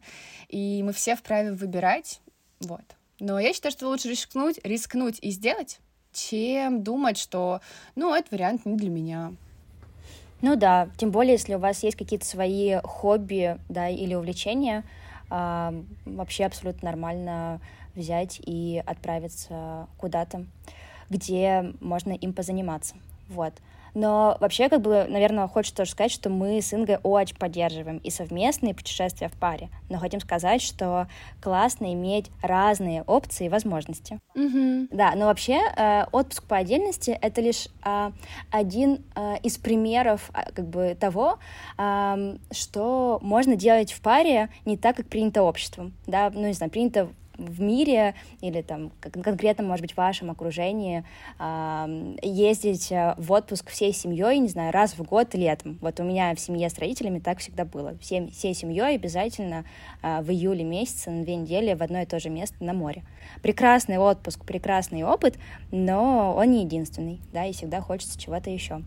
и 0.50 0.84
мы 0.84 0.94
все 0.94 1.16
вправе 1.16 1.54
выбирать, 1.54 2.22
вот. 2.60 2.84
Но 3.20 3.40
я 3.40 3.54
считаю, 3.54 3.72
что 3.72 3.88
лучше 3.88 4.10
рискнуть, 4.10 4.60
рискнуть 4.64 5.18
и 5.22 5.32
сделать, 5.32 5.80
чем 6.14 6.84
думать, 6.84 7.18
что, 7.18 7.62
ну, 7.96 8.14
этот 8.14 8.32
вариант 8.32 8.66
не 8.66 8.76
для 8.76 8.90
меня. 8.90 9.34
Ну 10.42 10.56
да, 10.56 10.90
тем 10.98 11.12
более, 11.12 11.34
если 11.34 11.56
у 11.56 11.60
вас 11.60 11.82
есть 11.84 11.98
какие-то 11.98 12.26
свои 12.26 12.76
хобби, 12.84 13.58
да, 13.70 13.90
или 13.90 14.14
увлечения, 14.14 14.84
э, 15.32 15.84
вообще 16.06 16.46
абсолютно 16.46 16.90
нормально 16.90 17.60
взять 17.96 18.40
и 18.46 18.82
отправиться 18.86 19.88
куда-то, 19.98 20.46
где 21.10 21.74
можно 21.80 22.12
им 22.12 22.34
позаниматься. 22.34 22.96
Вот. 23.30 23.54
Но 23.98 24.38
вообще, 24.40 24.70
как 24.70 24.82
бы, 24.82 25.08
наверное, 25.10 25.48
хочется 25.48 25.78
тоже 25.78 25.92
сказать, 25.92 26.12
что 26.12 26.30
мы 26.30 26.62
с 26.62 26.72
Ингой 26.72 27.00
очень 27.02 27.36
поддерживаем 27.36 27.98
и 27.98 28.12
совместные 28.12 28.76
путешествия 28.76 29.28
в 29.28 29.32
паре. 29.32 29.70
Но 29.90 29.98
хотим 29.98 30.20
сказать, 30.20 30.62
что 30.62 31.08
классно 31.42 31.92
иметь 31.94 32.30
разные 32.44 33.02
опции 33.02 33.48
и 33.48 33.50
возможности. 33.50 34.20
Mm-hmm. 34.36 34.90
Да, 34.92 35.14
но 35.16 35.26
вообще 35.26 35.60
э, 35.76 36.04
отпуск 36.12 36.44
по 36.44 36.58
отдельности— 36.58 37.18
это 37.22 37.42
лишь 37.42 37.70
э, 37.84 38.12
один 38.52 39.04
э, 39.16 39.38
из 39.42 39.58
примеров 39.58 40.30
э, 40.32 40.52
как 40.54 40.68
бы 40.68 40.96
того, 41.00 41.40
э, 41.80 42.38
что 42.52 43.18
можно 43.24 43.56
делать 43.56 43.92
в 43.92 44.02
паре 44.02 44.50
не 44.66 44.78
так, 44.78 44.96
как 44.98 45.08
принято 45.08 45.42
обществом. 45.42 45.94
Да, 46.06 46.30
ну, 46.32 46.46
не 46.46 46.54
знаю, 46.54 46.72
принято 46.72 47.10
в 47.38 47.62
мире 47.62 48.16
или 48.42 48.62
там 48.62 48.92
конкретно, 49.02 49.64
может 49.64 49.82
быть, 49.82 49.94
в 49.94 49.98
вашем 49.98 50.32
окружении 50.32 51.04
ездить 52.22 52.92
э, 52.92 53.16
в 53.18 53.32
отпуск 53.32 53.70
всей 53.70 53.94
семьей, 53.94 54.40
не 54.40 54.48
знаю, 54.48 54.72
раз 54.72 54.94
в 54.98 55.04
год 55.04 55.34
летом. 55.36 55.78
Вот 55.82 56.00
у 56.00 56.04
меня 56.04 56.34
в 56.34 56.40
семье 56.40 56.70
с 56.70 56.78
родителями 56.78 57.20
так 57.20 57.40
всегда 57.40 57.66
было. 57.66 57.98
Всем, 58.00 58.30
всей 58.30 58.54
семьей 58.54 58.96
обязательно 58.96 59.66
а, 60.02 60.22
в 60.22 60.32
июле 60.32 60.64
месяце 60.64 61.10
на 61.10 61.24
две 61.24 61.36
недели 61.36 61.74
в 61.74 61.84
одно 61.84 62.02
и 62.02 62.06
то 62.06 62.20
же 62.20 62.30
место 62.30 62.64
на 62.64 62.74
море. 62.74 63.04
Прекрасный 63.42 63.98
отпуск, 63.98 64.46
прекрасный 64.46 65.04
опыт, 65.04 65.36
но 65.72 66.36
он 66.36 66.52
не 66.52 66.64
единственный, 66.64 67.20
да, 67.34 67.46
и 67.46 67.54
всегда 67.54 67.82
хочется 67.82 68.20
чего-то 68.20 68.50
еще 68.50 68.82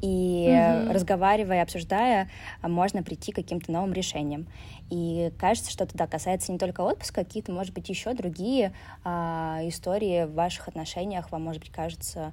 и 0.00 0.46
mm-hmm. 0.48 0.92
разговаривая, 0.92 1.62
обсуждая, 1.62 2.28
можно 2.62 3.02
прийти 3.02 3.32
к 3.32 3.36
каким-то 3.36 3.72
новым 3.72 3.92
решениям. 3.92 4.46
И 4.90 5.32
кажется, 5.38 5.70
что 5.70 5.84
это 5.84 5.96
да, 5.96 6.06
касается 6.06 6.52
не 6.52 6.58
только 6.58 6.80
отпуска, 6.80 7.24
какие-то, 7.24 7.52
может 7.52 7.74
быть, 7.74 7.88
еще 7.88 8.14
другие 8.14 8.72
а, 9.04 9.60
истории 9.64 10.24
в 10.24 10.34
ваших 10.34 10.68
отношениях. 10.68 11.30
Вам, 11.30 11.42
может 11.42 11.60
быть, 11.60 11.70
кажется, 11.70 12.32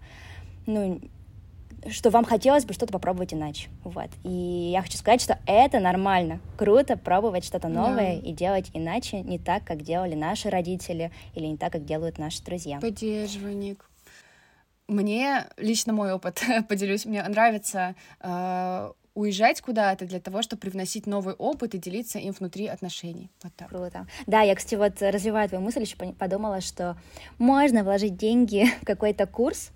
ну, 0.65 1.01
что 1.89 2.09
вам 2.09 2.25
хотелось 2.25 2.65
бы 2.65 2.73
что-то 2.73 2.93
попробовать 2.93 3.33
иначе. 3.33 3.69
Вот. 3.83 4.09
И 4.23 4.69
я 4.71 4.81
хочу 4.81 4.97
сказать, 4.97 5.21
что 5.21 5.37
это 5.45 5.79
нормально. 5.79 6.39
Круто 6.57 6.97
пробовать 6.97 7.45
что-то 7.45 7.67
новое 7.67 8.19
да. 8.19 8.29
и 8.29 8.31
делать 8.31 8.69
иначе, 8.73 9.21
не 9.21 9.37
так, 9.37 9.63
как 9.63 9.83
делали 9.83 10.15
наши 10.15 10.49
родители, 10.49 11.11
или 11.33 11.45
не 11.45 11.57
так, 11.57 11.71
как 11.73 11.85
делают 11.85 12.17
наши 12.17 12.43
друзья. 12.43 12.79
Поддерживаю, 12.79 13.55
Ник. 13.55 13.85
Мне, 14.87 15.47
лично 15.57 15.93
мой 15.93 16.13
опыт, 16.13 16.43
поделюсь, 16.69 17.05
мне 17.05 17.23
нравится 17.23 17.95
э, 18.19 18.91
уезжать 19.15 19.61
куда-то 19.61 20.05
для 20.05 20.19
того, 20.19 20.41
чтобы 20.41 20.59
привносить 20.59 21.07
новый 21.07 21.33
опыт 21.33 21.73
и 21.73 21.77
делиться 21.77 22.19
им 22.19 22.33
внутри 22.33 22.67
отношений. 22.67 23.31
Вот 23.41 23.53
так. 23.55 23.69
Круто. 23.69 24.05
Да, 24.27 24.41
я, 24.41 24.53
кстати, 24.55 24.75
вот 24.75 25.01
развивая 25.01 25.47
твою 25.47 25.63
мысль, 25.63 25.81
еще 25.81 25.95
подумала, 25.95 26.61
что 26.61 26.97
можно 27.37 27.83
вложить 27.83 28.17
деньги 28.17 28.65
в 28.81 28.85
какой-то 28.85 29.25
курс 29.25 29.71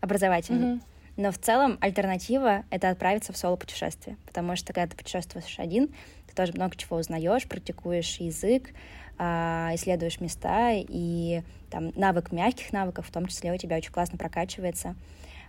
образовательный, 0.00 0.76
mm-hmm. 0.76 0.82
Но 1.16 1.30
в 1.30 1.38
целом 1.38 1.76
альтернатива— 1.80 2.64
это 2.70 2.88
отправиться 2.88 3.32
в 3.32 3.36
соло-путешествие, 3.36 4.16
потому 4.26 4.56
что 4.56 4.72
когда 4.72 4.88
ты 4.88 4.96
путешествуешь 4.96 5.58
один, 5.58 5.88
ты 6.26 6.34
тоже 6.34 6.52
много 6.54 6.74
чего 6.76 6.96
узнаешь, 6.96 7.46
практикуешь 7.46 8.16
язык, 8.16 8.70
а, 9.18 9.70
исследуешь 9.74 10.20
места, 10.20 10.70
и 10.72 11.42
там 11.72 11.92
навык 11.96 12.30
мягких 12.30 12.72
навыков 12.72 13.06
в 13.08 13.10
том 13.10 13.26
числе 13.26 13.52
у 13.52 13.56
тебя 13.56 13.76
очень 13.76 13.90
классно 13.90 14.18
прокачивается, 14.18 14.94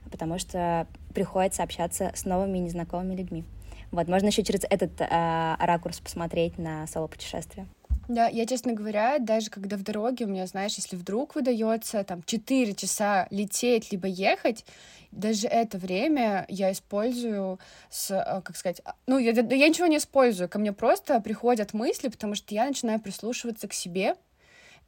потому 0.09 0.39
что 0.39 0.87
приходится 1.13 1.61
общаться 1.63 2.11
с 2.15 2.25
новыми 2.25 2.57
незнакомыми 2.57 3.15
людьми. 3.15 3.43
Вот, 3.91 4.07
можно 4.07 4.27
еще 4.27 4.43
через 4.43 4.61
этот 4.63 4.91
а, 5.01 5.55
ракурс 5.59 5.99
посмотреть 5.99 6.57
на 6.57 6.87
соло-путешествие. 6.87 7.67
Да, 8.07 8.27
я, 8.27 8.45
честно 8.45 8.73
говоря, 8.73 9.17
даже 9.19 9.49
когда 9.49 9.77
в 9.77 9.83
дороге 9.83 10.25
у 10.25 10.27
меня, 10.27 10.45
знаешь, 10.45 10.75
если 10.75 10.95
вдруг 10.95 11.35
выдается 11.35 12.03
там 12.03 12.21
4 12.23 12.73
часа 12.73 13.27
лететь 13.29 13.91
либо 13.91 14.07
ехать, 14.07 14.65
даже 15.11 15.47
это 15.47 15.77
время 15.77 16.45
я 16.49 16.71
использую 16.71 17.59
с, 17.89 18.11
э, 18.11 18.41
как 18.41 18.57
сказать, 18.57 18.81
а, 18.83 18.95
ну, 19.07 19.19
я, 19.19 19.31
я 19.31 19.69
ничего 19.69 19.87
не 19.87 19.97
использую, 19.97 20.49
ко 20.49 20.59
мне 20.59 20.73
просто 20.73 21.21
приходят 21.21 21.73
мысли, 21.73 22.09
потому 22.09 22.35
что 22.35 22.53
я 22.53 22.65
начинаю 22.65 22.99
прислушиваться 22.99 23.67
к 23.67 23.73
себе, 23.73 24.15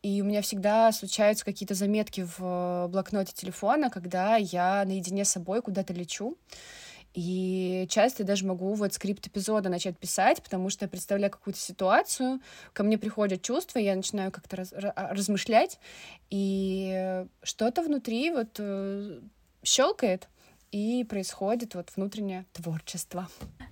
и 0.06 0.22
у 0.22 0.26
меня 0.26 0.44
всегда 0.44 0.91
случаются 0.91 1.44
какие-то 1.44 1.74
заметки 1.74 2.22
в 2.22 2.38
э, 2.39 2.88
блокноте 2.89 3.34
телефона, 3.34 3.89
когда 3.89 4.36
я 4.36 4.86
наедине 4.86 5.26
с 5.26 5.32
собой 5.32 5.63
куда-то 5.63 5.94
лечу. 5.94 6.38
И 7.15 7.88
часто 7.89 8.22
я 8.22 8.28
даже 8.28 8.46
могу 8.46 8.76
вот 8.76 8.94
скрипт 8.94 9.26
эпизода 9.26 9.68
начать 9.68 9.98
писать, 9.98 10.44
потому 10.44 10.70
что 10.70 10.86
я 10.86 10.89
представляю 10.89 11.32
какую-то 11.32 11.60
ситуацию, 11.60 12.39
ко 12.72 12.84
мне 12.84 13.00
приходят 13.00 13.41
чувства, 13.41 13.80
я 13.80 13.96
начинаю 13.96 14.32
как-то 14.32 14.58
раз, 14.58 14.74
а, 14.74 15.12
размышлять, 15.12 15.80
и 16.30 17.26
что-то 17.41 17.82
внутри 17.82 18.30
вот 18.30 18.58
э, 18.60 19.22
щелкает, 19.63 20.28
и 20.76 21.06
происходит 21.06 21.74
вот 21.74 21.90
внутреннее 21.96 22.44
творчество. 22.52 23.30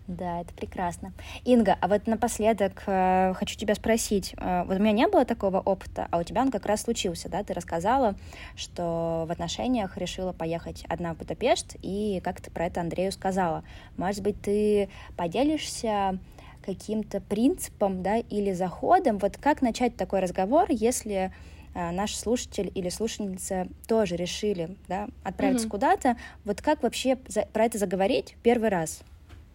Да, 0.08 0.39
это 0.39 0.54
прекрасно. 0.54 1.12
Инга, 1.44 1.78
а 1.82 1.89
вот 1.89 2.08
напоследок 2.08 2.84
э, 2.88 3.34
хочу 3.36 3.58
тебя 3.58 3.76
спросить. 3.76 4.34
Э, 4.38 4.63
вот 4.63 4.78
у 4.78 4.80
меня 4.80 4.94
не 4.94 5.08
было 5.10 5.26
такого 5.26 5.60
опыта, 5.60 6.08
а 6.12 6.20
у 6.20 6.24
тебя 6.24 6.42
он 6.42 6.50
как 6.50 6.66
раз 6.66 6.84
случился, 6.84 7.28
да? 7.28 7.44
Ты 7.44 7.54
рассказала, 7.54 8.16
что 8.56 9.26
в 9.28 9.32
отношениях 9.34 9.98
решила 9.98 10.32
поехать 10.32 10.86
одна 10.88 11.13
в 11.13 11.18
Будапешт, 11.18 11.76
и 11.82 12.22
как 12.24 12.39
ты 12.39 12.50
про 12.50 12.68
это 12.68 12.80
Андрею 12.80 13.12
сказала. 13.12 13.66
Может 13.98 14.24
быть, 14.24 14.42
ты 14.42 14.88
поделишься 15.18 16.18
каким-то 16.66 17.20
принципом, 17.20 18.02
да, 18.02 18.20
или 18.20 18.54
заходом? 18.54 19.18
Вот 19.18 19.36
как 19.36 19.62
начать 19.62 19.98
такой 19.98 20.22
разговор, 20.22 20.68
если 20.70 21.34
наш 21.73 22.15
слушатель 22.15 22.71
или 22.73 22.89
слушательница 22.89 23.67
тоже 23.88 24.15
решили 24.15 24.77
да, 24.88 25.07
отправиться 25.23 25.67
mm-hmm. 25.67 25.71
куда-то, 25.71 26.17
вот 26.45 26.62
как 26.62 26.83
вообще 26.83 27.17
за, 27.27 27.43
про 27.47 27.65
это 27.65 27.77
заговорить 27.77 28.36
первый 28.43 28.69
раз? 28.69 29.01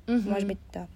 Mm-hmm. 0.06 0.28
Может 0.28 0.48
быть, 0.48 0.58
да. 0.72 0.86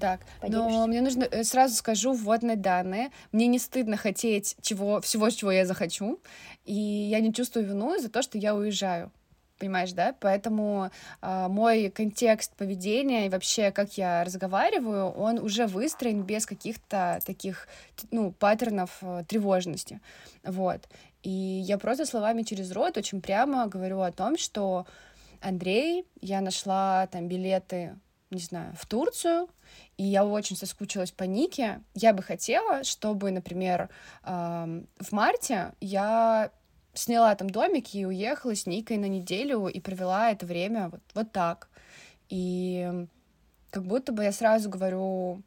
Так, 0.00 0.20
но 0.42 0.86
мне 0.88 1.00
нужно, 1.00 1.24
э, 1.24 1.44
сразу 1.44 1.76
скажу 1.76 2.12
вводные 2.12 2.56
данные. 2.56 3.10
Мне 3.30 3.46
не 3.46 3.60
стыдно 3.60 3.96
хотеть 3.96 4.56
чего, 4.60 5.00
всего, 5.00 5.30
чего 5.30 5.52
я 5.52 5.64
захочу, 5.64 6.18
и 6.64 6.74
я 6.74 7.20
не 7.20 7.32
чувствую 7.32 7.66
вину 7.66 7.96
за 8.00 8.08
то, 8.08 8.22
что 8.22 8.36
я 8.36 8.56
уезжаю 8.56 9.12
понимаешь, 9.58 9.92
да? 9.92 10.14
Поэтому 10.20 10.90
э, 11.22 11.46
мой 11.48 11.90
контекст 11.90 12.54
поведения 12.56 13.26
и 13.26 13.30
вообще, 13.30 13.70
как 13.70 13.96
я 13.98 14.24
разговариваю, 14.24 15.10
он 15.10 15.38
уже 15.38 15.66
выстроен 15.66 16.22
без 16.22 16.46
каких-то 16.46 17.20
таких, 17.24 17.68
ну, 18.10 18.32
паттернов 18.32 18.98
э, 19.02 19.24
тревожности, 19.28 20.00
вот. 20.44 20.88
И 21.22 21.30
я 21.30 21.78
просто 21.78 22.06
словами 22.06 22.42
через 22.42 22.70
рот 22.72 22.96
очень 22.96 23.20
прямо 23.20 23.66
говорю 23.66 24.00
о 24.00 24.12
том, 24.12 24.38
что 24.38 24.86
Андрей, 25.40 26.06
я 26.20 26.40
нашла 26.40 27.06
там 27.08 27.28
билеты, 27.28 27.96
не 28.30 28.40
знаю, 28.40 28.74
в 28.78 28.86
Турцию, 28.86 29.48
и 29.96 30.04
я 30.04 30.24
очень 30.24 30.56
соскучилась 30.56 31.10
по 31.10 31.24
Нике. 31.24 31.80
Я 31.94 32.12
бы 32.12 32.22
хотела, 32.22 32.84
чтобы, 32.84 33.30
например, 33.30 33.88
э, 34.22 34.82
в 35.00 35.12
марте 35.12 35.72
я 35.80 36.50
сняла 36.98 37.34
там 37.34 37.50
домик 37.50 37.94
и 37.94 38.06
уехала 38.06 38.54
с 38.54 38.66
Никой 38.66 38.96
на 38.96 39.06
неделю 39.06 39.66
и 39.66 39.80
провела 39.80 40.30
это 40.30 40.46
время 40.46 40.88
вот, 40.88 41.00
вот 41.14 41.32
так. 41.32 41.68
И 42.28 43.06
как 43.70 43.84
будто 43.84 44.12
бы 44.12 44.24
я 44.24 44.32
сразу 44.32 44.68
говорю, 44.68 45.42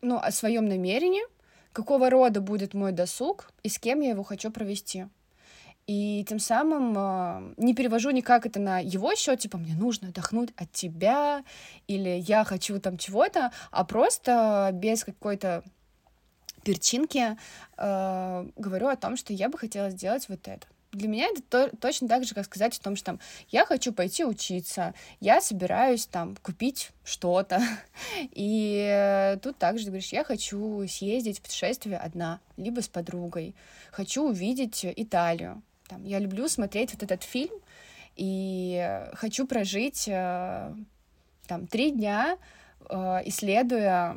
ну, 0.00 0.18
о 0.18 0.30
своем 0.30 0.68
намерении, 0.68 1.22
какого 1.72 2.10
рода 2.10 2.40
будет 2.40 2.74
мой 2.74 2.92
досуг 2.92 3.50
и 3.62 3.68
с 3.68 3.78
кем 3.78 4.00
я 4.00 4.10
его 4.10 4.22
хочу 4.22 4.50
провести. 4.50 5.06
И 5.86 6.22
тем 6.28 6.38
самым 6.38 6.94
э, 6.98 7.54
не 7.56 7.74
перевожу 7.74 8.10
никак 8.10 8.44
это 8.44 8.60
на 8.60 8.78
его 8.78 9.14
счет, 9.14 9.38
типа 9.38 9.56
мне 9.56 9.74
нужно 9.74 10.08
отдохнуть 10.08 10.50
от 10.54 10.70
тебя, 10.70 11.42
или 11.86 12.10
я 12.10 12.44
хочу 12.44 12.78
там 12.78 12.98
чего-то, 12.98 13.52
а 13.70 13.84
просто 13.84 14.68
без 14.74 15.02
какой-то 15.02 15.64
перчинки 16.64 17.36
э, 17.76 18.46
говорю 18.56 18.88
о 18.88 18.96
том, 18.96 19.16
что 19.16 19.32
я 19.32 19.48
бы 19.48 19.58
хотела 19.58 19.90
сделать 19.90 20.28
вот 20.28 20.46
это. 20.48 20.66
Для 20.92 21.06
меня 21.06 21.26
это 21.26 21.42
то, 21.42 21.76
точно 21.76 22.08
так 22.08 22.24
же, 22.24 22.34
как 22.34 22.46
сказать 22.46 22.78
о 22.78 22.82
том, 22.82 22.96
что 22.96 23.06
там, 23.06 23.20
я 23.50 23.66
хочу 23.66 23.92
пойти 23.92 24.24
учиться, 24.24 24.94
я 25.20 25.42
собираюсь 25.42 26.06
там 26.06 26.34
купить 26.36 26.90
что-то. 27.04 27.60
И 28.32 28.86
э, 28.88 29.36
тут 29.42 29.58
также 29.58 29.84
ты 29.84 29.90
говоришь, 29.90 30.12
я 30.12 30.24
хочу 30.24 30.86
съездить 30.88 31.38
в 31.38 31.42
путешествие 31.42 31.98
одна, 31.98 32.40
либо 32.56 32.80
с 32.80 32.88
подругой. 32.88 33.54
Хочу 33.90 34.28
увидеть 34.28 34.84
Италию. 34.84 35.62
Там, 35.88 36.04
я 36.04 36.18
люблю 36.18 36.48
смотреть 36.48 36.92
вот 36.94 37.02
этот 37.02 37.22
фильм, 37.22 37.54
и 38.16 39.06
хочу 39.12 39.46
прожить 39.46 40.08
э, 40.08 40.74
там 41.46 41.66
три 41.66 41.92
дня, 41.92 42.36
исследуя 42.90 44.16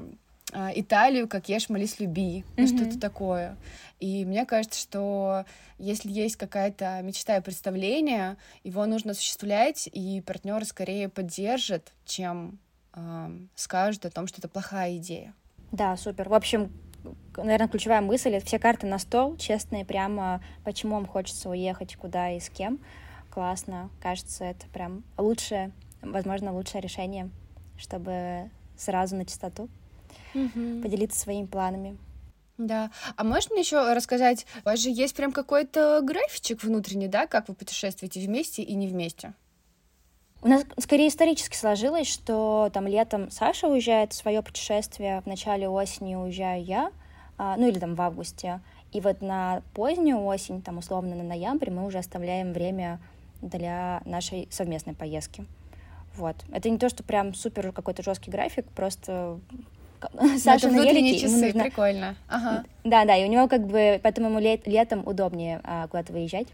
Италию, 0.53 1.27
как 1.27 1.49
ешь, 1.49 1.69
молись, 1.69 1.99
люби, 1.99 2.43
mm-hmm. 2.55 2.67
что-то 2.67 2.99
такое. 2.99 3.57
И 3.99 4.25
мне 4.25 4.45
кажется, 4.45 4.79
что 4.79 5.45
если 5.77 6.11
есть 6.11 6.35
какая-то 6.35 7.01
мечта 7.03 7.37
и 7.37 7.41
представление, 7.41 8.37
его 8.63 8.85
нужно 8.85 9.11
осуществлять, 9.11 9.87
и 9.91 10.21
партнер 10.21 10.65
скорее 10.65 11.07
поддержит, 11.07 11.93
чем 12.05 12.59
э, 12.93 13.29
скажет 13.55 14.05
о 14.05 14.09
том, 14.09 14.27
что 14.27 14.39
это 14.39 14.49
плохая 14.49 14.97
идея. 14.97 15.33
Да, 15.71 15.95
супер. 15.95 16.27
В 16.27 16.33
общем, 16.33 16.71
наверное, 17.37 17.67
ключевая 17.67 18.01
мысль— 18.01 18.31
это 18.31 18.45
все 18.45 18.59
карты 18.59 18.87
на 18.87 18.99
стол, 18.99 19.37
честные, 19.37 19.85
прямо 19.85 20.43
почему 20.63 20.95
вам 20.95 21.05
хочется 21.05 21.49
уехать, 21.49 21.95
куда 21.95 22.31
и 22.31 22.39
с 22.39 22.49
кем. 22.49 22.79
Классно. 23.29 23.89
Кажется, 24.01 24.43
это 24.43 24.67
прям 24.67 25.03
лучшее, 25.17 25.71
возможно, 26.01 26.53
лучшее 26.53 26.81
решение, 26.81 27.29
чтобы 27.77 28.49
сразу 28.75 29.15
на 29.15 29.25
чистоту 29.25 29.69
угу. 30.33 30.81
поделиться 30.81 31.19
своими 31.19 31.45
планами. 31.45 31.97
Да. 32.57 32.91
А 33.15 33.23
мне 33.23 33.37
еще 33.37 33.93
рассказать, 33.93 34.45
у 34.63 34.69
вас 34.69 34.79
же 34.79 34.89
есть 34.89 35.15
прям 35.15 35.31
какой-то 35.31 36.01
графичек 36.03 36.63
внутренний, 36.63 37.07
да, 37.07 37.25
как 37.25 37.47
вы 37.49 37.55
путешествуете 37.55 38.19
вместе 38.19 38.61
и 38.61 38.75
не 38.75 38.87
вместе? 38.87 39.33
У 40.43 40.47
нас 40.47 40.63
скорее 40.79 41.07
исторически 41.07 41.55
сложилось, 41.55 42.07
что 42.07 42.69
там 42.73 42.87
летом 42.87 43.29
Саша 43.29 43.67
уезжает 43.67 44.13
в 44.13 44.15
свое 44.15 44.41
путешествие, 44.41 45.21
в 45.21 45.27
начале 45.27 45.69
осени 45.69 46.15
уезжаю 46.15 46.63
я, 46.63 46.91
а, 47.37 47.55
ну 47.57 47.67
или 47.67 47.79
там 47.79 47.95
в 47.95 48.01
августе. 48.01 48.59
И 48.91 49.01
вот 49.01 49.21
на 49.21 49.61
позднюю 49.73 50.23
осень, 50.23 50.61
там 50.61 50.79
условно 50.79 51.15
на 51.15 51.23
ноябрь, 51.23 51.69
мы 51.69 51.85
уже 51.85 51.99
оставляем 51.99 52.53
время 52.53 52.99
для 53.41 54.01
нашей 54.05 54.47
совместной 54.51 54.93
поездки. 54.93 55.45
Вот. 56.15 56.35
Это 56.51 56.69
не 56.69 56.77
то, 56.77 56.89
что 56.89 57.03
прям 57.03 57.33
супер 57.33 57.71
какой-то 57.71 58.03
жесткий 58.03 58.31
график, 58.31 58.65
просто 58.75 59.39
Ну, 60.13 60.37
Саша 60.37 60.69
на 60.69 60.83
велике. 60.83 61.19
часы, 61.19 61.45
нужно... 61.45 61.63
прикольно. 61.63 62.15
Ага. 62.27 62.63
Да, 62.83 63.05
да, 63.05 63.15
и 63.15 63.25
у 63.25 63.31
него 63.31 63.47
как 63.47 63.65
бы, 63.67 63.99
поэтому 64.01 64.29
ему 64.29 64.39
лет, 64.39 64.67
летом 64.67 65.03
удобнее 65.05 65.61
а, 65.63 65.87
куда-то 65.87 66.13
выезжать. 66.13 66.47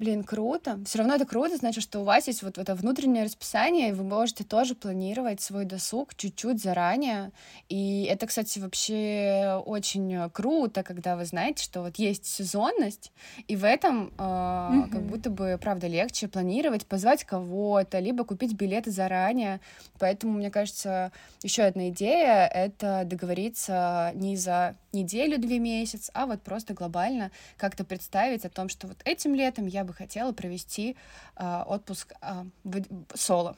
Блин, 0.00 0.24
круто. 0.24 0.80
Все 0.86 0.96
равно 0.96 1.16
это 1.16 1.26
круто, 1.26 1.58
значит, 1.58 1.82
что 1.82 2.00
у 2.00 2.04
вас 2.04 2.26
есть 2.26 2.42
вот 2.42 2.56
это 2.56 2.74
внутреннее 2.74 3.24
расписание, 3.24 3.90
и 3.90 3.92
вы 3.92 4.02
можете 4.02 4.44
тоже 4.44 4.74
планировать 4.74 5.42
свой 5.42 5.66
досуг 5.66 6.14
чуть-чуть 6.14 6.62
заранее. 6.62 7.32
И 7.68 8.04
это, 8.04 8.26
кстати, 8.26 8.58
вообще 8.60 9.62
очень 9.66 10.30
круто, 10.30 10.82
когда 10.82 11.16
вы 11.16 11.26
знаете, 11.26 11.62
что 11.62 11.82
вот 11.82 11.96
есть 11.96 12.24
сезонность, 12.24 13.12
и 13.46 13.56
в 13.56 13.64
этом 13.64 14.06
э, 14.16 14.22
mm-hmm. 14.22 14.90
как 14.90 15.02
будто 15.02 15.28
бы, 15.28 15.58
правда, 15.60 15.86
легче 15.86 16.28
планировать, 16.28 16.86
позвать 16.86 17.24
кого-то, 17.24 17.98
либо 17.98 18.24
купить 18.24 18.54
билеты 18.54 18.90
заранее. 18.90 19.60
Поэтому, 19.98 20.32
мне 20.32 20.50
кажется, 20.50 21.12
еще 21.42 21.64
одна 21.64 21.90
идея— 21.90 22.46
это 22.54 23.02
договориться 23.04 24.12
не 24.14 24.38
за 24.38 24.76
неделю-две 24.92 25.58
месяц, 25.58 26.10
а 26.14 26.24
вот 26.24 26.40
просто 26.40 26.72
глобально 26.72 27.30
как-то 27.58 27.84
представить 27.84 28.46
о 28.46 28.48
том, 28.48 28.70
что 28.70 28.86
вот 28.86 28.96
этим 29.04 29.34
летом 29.34 29.66
я 29.66 29.84
бы 29.90 29.96
хотела 29.96 30.32
провести 30.32 30.96
э, 31.36 31.62
отпуск 31.66 32.12
э, 32.22 32.44
в, 32.64 32.82
соло. 33.14 33.56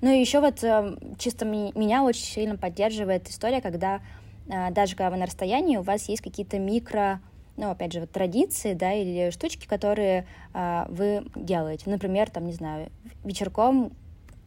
Ну 0.00 0.12
и 0.12 0.20
еще 0.20 0.40
вот 0.40 0.62
э, 0.62 0.96
чисто 1.18 1.44
меня 1.44 2.02
очень 2.02 2.24
сильно 2.24 2.56
поддерживает 2.56 3.28
история, 3.28 3.60
когда 3.60 4.00
э, 4.48 4.70
даже 4.72 4.96
когда 4.96 5.10
вы 5.10 5.16
на 5.16 5.26
расстоянии, 5.26 5.76
у 5.76 5.82
вас 5.82 6.08
есть 6.08 6.22
какие-то 6.22 6.58
микро 6.58 7.20
ну, 7.56 7.70
опять 7.70 7.92
же, 7.92 7.98
вот 7.98 8.12
традиции, 8.12 8.72
да, 8.72 8.92
или 8.92 9.30
штучки, 9.30 9.66
которые 9.66 10.28
э, 10.54 10.84
вы 10.88 11.24
делаете. 11.34 11.90
Например, 11.90 12.30
там, 12.30 12.46
не 12.46 12.52
знаю, 12.52 12.92
вечерком 13.24 13.92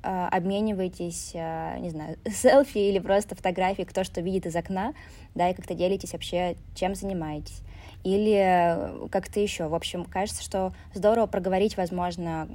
э, 0.01 0.27
обмениваетесь, 0.31 1.31
э, 1.33 1.77
не 1.79 1.89
знаю, 1.89 2.17
селфи 2.25 2.77
или 2.77 2.99
просто 2.99 3.35
фотографии, 3.35 3.83
кто 3.83 4.05
что 4.05 4.21
видит 4.21 4.45
из 4.45 4.55
окна, 4.55 4.93
да, 5.35 5.49
и 5.49 5.53
как-то 5.53 5.73
делитесь 5.73 6.13
вообще, 6.13 6.55
чем 6.73 6.95
занимаетесь 6.95 7.61
или 8.03 8.35
э, 8.35 9.07
как-то 9.09 9.39
еще. 9.39 9.67
В 9.67 9.75
общем, 9.75 10.05
кажется, 10.05 10.43
что 10.43 10.73
здорово 10.93 11.27
проговорить, 11.27 11.77
возможно, 11.77 12.47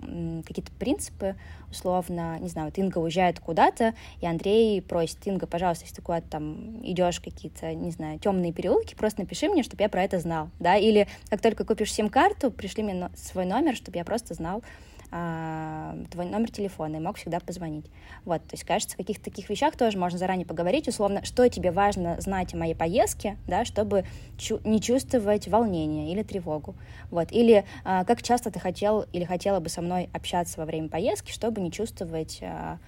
какие-то 0.47 0.73
принципы, 0.73 1.37
условно, 1.71 2.39
не 2.41 2.49
знаю, 2.49 2.69
вот 2.69 2.79
Инга 2.79 2.99
уезжает 2.99 3.41
куда-то, 3.41 3.95
и 4.21 4.27
Андрей 4.27 4.81
просит, 4.83 5.27
Инга, 5.27 5.47
пожалуйста, 5.47 5.85
если 5.85 5.97
ты 5.97 6.03
куда-то 6.03 6.29
там 6.29 6.81
идешь 6.85 7.21
какие-то, 7.21 7.75
не 7.75 7.91
знаю, 7.91 8.19
темные 8.19 8.53
переулки, 8.53 8.95
просто 8.95 9.21
напиши 9.21 9.49
мне, 9.49 9.63
чтобы 9.63 9.83
я 9.83 9.89
про 9.89 10.03
это 10.03 10.19
знал, 10.19 10.51
да, 10.59 10.77
или 10.77 11.09
как 11.29 11.41
только 11.41 11.65
купишь 11.65 11.93
сим-карту, 11.93 12.51
пришли 12.51 12.83
мне 12.83 13.11
свой 13.17 13.47
номер, 13.47 13.77
чтобы 13.77 13.99
я 13.99 14.05
просто 14.05 14.35
знал, 14.35 14.63
а, 15.19 15.97
твой 16.11 16.27
номер 16.27 16.51
телефона 16.51 16.97
и 16.97 17.01
мог 17.01 17.17
всегда 17.17 17.41
позвонить. 17.41 17.87
Вот, 18.27 18.43
то 18.43 18.53
есть, 18.53 18.65
кажется, 18.65 18.97
в 18.97 18.99
каких-то 18.99 19.25
таких 19.25 19.49
вещах 19.49 19.75
тоже 19.75 19.97
можно 19.97 20.19
заранее 20.19 20.45
поговорить, 20.45 20.89
условно, 20.89 21.25
что 21.25 21.49
тебе 21.49 21.71
важно 21.71 22.21
знать 22.21 22.53
о 22.53 22.59
моей 22.59 22.75
поездке, 22.75 23.39
да, 23.47 23.65
чтобы 23.65 24.05
чу- 24.37 24.61
не 24.65 24.79
чувствовать 24.79 25.49
волнение 25.49 26.13
или 26.13 26.23
тревогу. 26.23 26.75
Вот, 27.11 27.33
или 27.33 27.65
а, 27.83 28.05
как 28.05 28.23
часто 28.23 28.51
ты 28.51 28.61
хотел 28.61 29.07
или 29.15 29.25
хотела 29.25 29.59
бы 29.59 29.71
со 29.71 29.81
мной 29.81 30.11
общаться 30.13 30.61
во 30.61 30.67
время 30.67 30.91
поездки, 30.91 31.33
чтобы 31.33 31.63
не 31.63 31.73
чувствовать, 31.73 32.41
а, 32.43 32.79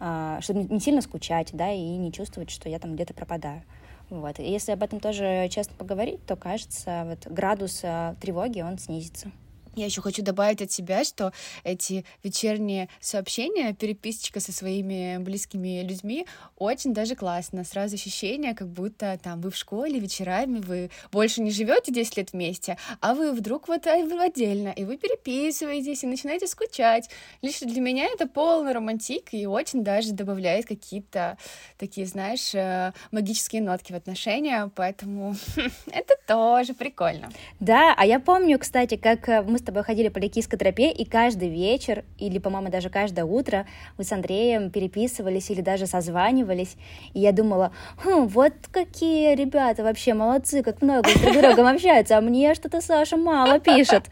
а, 0.00 0.40
чтобы 0.40 0.62
не 0.62 0.80
сильно 0.80 1.02
скучать, 1.02 1.50
да, 1.52 1.70
и 1.70 1.82
не 1.82 2.10
чувствовать, 2.10 2.48
что 2.48 2.70
я 2.70 2.78
там 2.78 2.94
где-то 2.94 3.12
пропадаю. 3.12 3.62
Вот. 4.08 4.38
И 4.38 4.50
если 4.50 4.72
об 4.72 4.82
этом 4.82 4.98
тоже 4.98 5.48
честно 5.50 5.74
поговорить, 5.76 6.24
то, 6.24 6.36
кажется, 6.36 7.04
вот 7.06 7.30
градус 7.30 7.84
тревоги, 8.20 8.62
он 8.62 8.78
снизится. 8.78 9.30
Я 9.76 9.84
еще 9.84 10.00
хочу 10.00 10.22
добавить 10.22 10.62
от 10.62 10.72
себя, 10.72 11.04
что 11.04 11.34
эти 11.62 12.06
вечерние 12.22 12.88
сообщения, 12.98 13.74
переписочка 13.74 14.40
со 14.40 14.50
своими 14.50 15.18
близкими 15.18 15.82
людьми 15.82 16.26
очень 16.56 16.94
даже 16.94 17.14
классно. 17.14 17.62
Сразу 17.62 17.96
ощущение, 17.96 18.54
как 18.54 18.68
будто 18.68 19.20
там 19.22 19.42
вы 19.42 19.50
в 19.50 19.56
школе 19.56 19.98
вечерами, 19.98 20.60
вы 20.60 20.90
больше 21.12 21.42
не 21.42 21.50
живете 21.50 21.92
10 21.92 22.16
лет 22.16 22.32
вместе, 22.32 22.78
а 23.02 23.14
вы 23.14 23.32
вдруг 23.32 23.68
вот 23.68 23.86
а, 23.86 23.96
отдельно, 23.96 24.70
и 24.70 24.84
вы 24.84 24.96
переписываетесь 24.96 26.04
и 26.04 26.06
начинаете 26.06 26.46
скучать. 26.46 27.10
Лично 27.42 27.66
для 27.66 27.82
меня 27.82 28.06
это 28.06 28.26
полный 28.26 28.72
романтик 28.72 29.34
и 29.34 29.46
очень 29.46 29.84
даже 29.84 30.12
добавляет 30.12 30.64
какие-то 30.64 31.36
такие, 31.76 32.06
знаешь, 32.06 32.54
э, 32.54 32.94
магические 33.10 33.60
нотки 33.60 33.92
в 33.92 33.96
отношения, 33.96 34.70
поэтому 34.74 35.36
это 35.92 36.14
тоже 36.26 36.72
прикольно. 36.72 37.30
Да, 37.60 37.94
а 37.94 38.06
я 38.06 38.20
помню, 38.20 38.58
кстати, 38.58 38.96
как 38.96 39.28
э, 39.28 39.42
мы 39.42 39.58
тобой 39.66 39.82
ходили 39.82 40.08
по 40.08 40.18
Ликийской 40.18 40.58
тропе, 40.58 40.90
и 40.90 41.04
каждый 41.04 41.48
вечер, 41.48 42.04
или, 42.18 42.38
по-моему, 42.38 42.70
даже 42.70 42.90
каждое 42.90 43.24
утро 43.24 43.66
мы 43.98 44.04
с 44.04 44.12
Андреем 44.12 44.70
переписывались 44.70 45.50
или 45.50 45.60
даже 45.60 45.86
созванивались, 45.86 46.76
и 47.14 47.20
я 47.20 47.32
думала, 47.32 47.72
хм, 48.02 48.26
вот 48.26 48.52
какие 48.70 49.34
ребята 49.34 49.82
вообще 49.82 50.14
молодцы, 50.14 50.62
как 50.62 50.82
много 50.82 51.02
друг 51.02 51.34
с 51.34 51.36
другом 51.36 51.66
общаются, 51.66 52.18
а 52.18 52.20
мне 52.20 52.54
что-то 52.54 52.80
Саша 52.80 53.16
мало 53.16 53.60
пишет. 53.60 54.04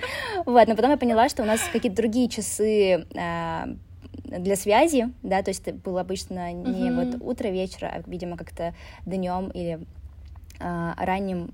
Вот, 0.44 0.68
но 0.68 0.76
потом 0.76 0.90
я 0.90 0.96
поняла, 0.96 1.28
что 1.28 1.42
у 1.42 1.46
нас 1.46 1.60
какие-то 1.72 1.96
другие 1.96 2.28
часы 2.28 3.06
а, 3.16 3.68
для 4.24 4.56
связи, 4.56 5.12
да, 5.22 5.42
то 5.42 5.50
есть 5.50 5.66
это 5.66 5.76
было 5.76 6.00
обычно 6.00 6.52
не 6.52 6.88
mm-hmm. 6.88 7.12
вот 7.12 7.22
утро 7.22 7.48
вечера, 7.48 7.92
а, 7.94 8.02
видимо, 8.10 8.36
как-то 8.36 8.74
днем 9.06 9.48
или 9.50 9.80
а, 10.60 10.94
ранним 10.96 11.52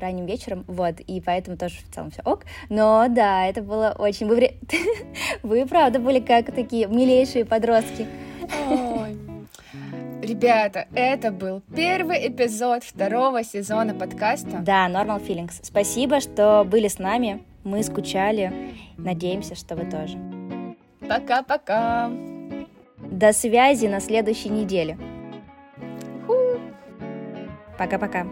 ранним 0.00 0.26
вечером, 0.26 0.64
вот, 0.66 1.00
и 1.00 1.20
поэтому 1.20 1.56
тоже 1.56 1.76
в 1.88 1.94
целом 1.94 2.10
все 2.10 2.22
ок. 2.24 2.44
Но 2.68 3.06
да, 3.08 3.46
это 3.46 3.62
было 3.62 3.94
очень... 3.98 4.26
Вы, 4.26 4.54
Вы 5.42 5.66
правда 5.66 5.98
были 5.98 6.20
как 6.20 6.54
такие 6.54 6.86
милейшие 6.86 7.44
подростки. 7.44 8.06
Ой. 8.68 9.16
Ребята, 10.22 10.86
это 10.94 11.30
был 11.32 11.62
первый 11.74 12.28
эпизод 12.28 12.84
второго 12.84 13.42
сезона 13.42 13.94
подкаста. 13.94 14.58
Да, 14.60 14.88
Normal 14.88 15.26
Feelings. 15.26 15.60
Спасибо, 15.62 16.20
что 16.20 16.64
были 16.64 16.88
с 16.88 16.98
нами. 16.98 17.42
Мы 17.64 17.82
скучали. 17.82 18.52
Надеемся, 18.98 19.54
что 19.54 19.76
вы 19.76 19.90
тоже. 19.90 20.18
Пока-пока. 21.08 22.10
До 22.98 23.32
связи 23.32 23.86
на 23.86 24.00
следующей 24.00 24.50
неделе. 24.50 24.98
Пока-пока. 27.78 28.26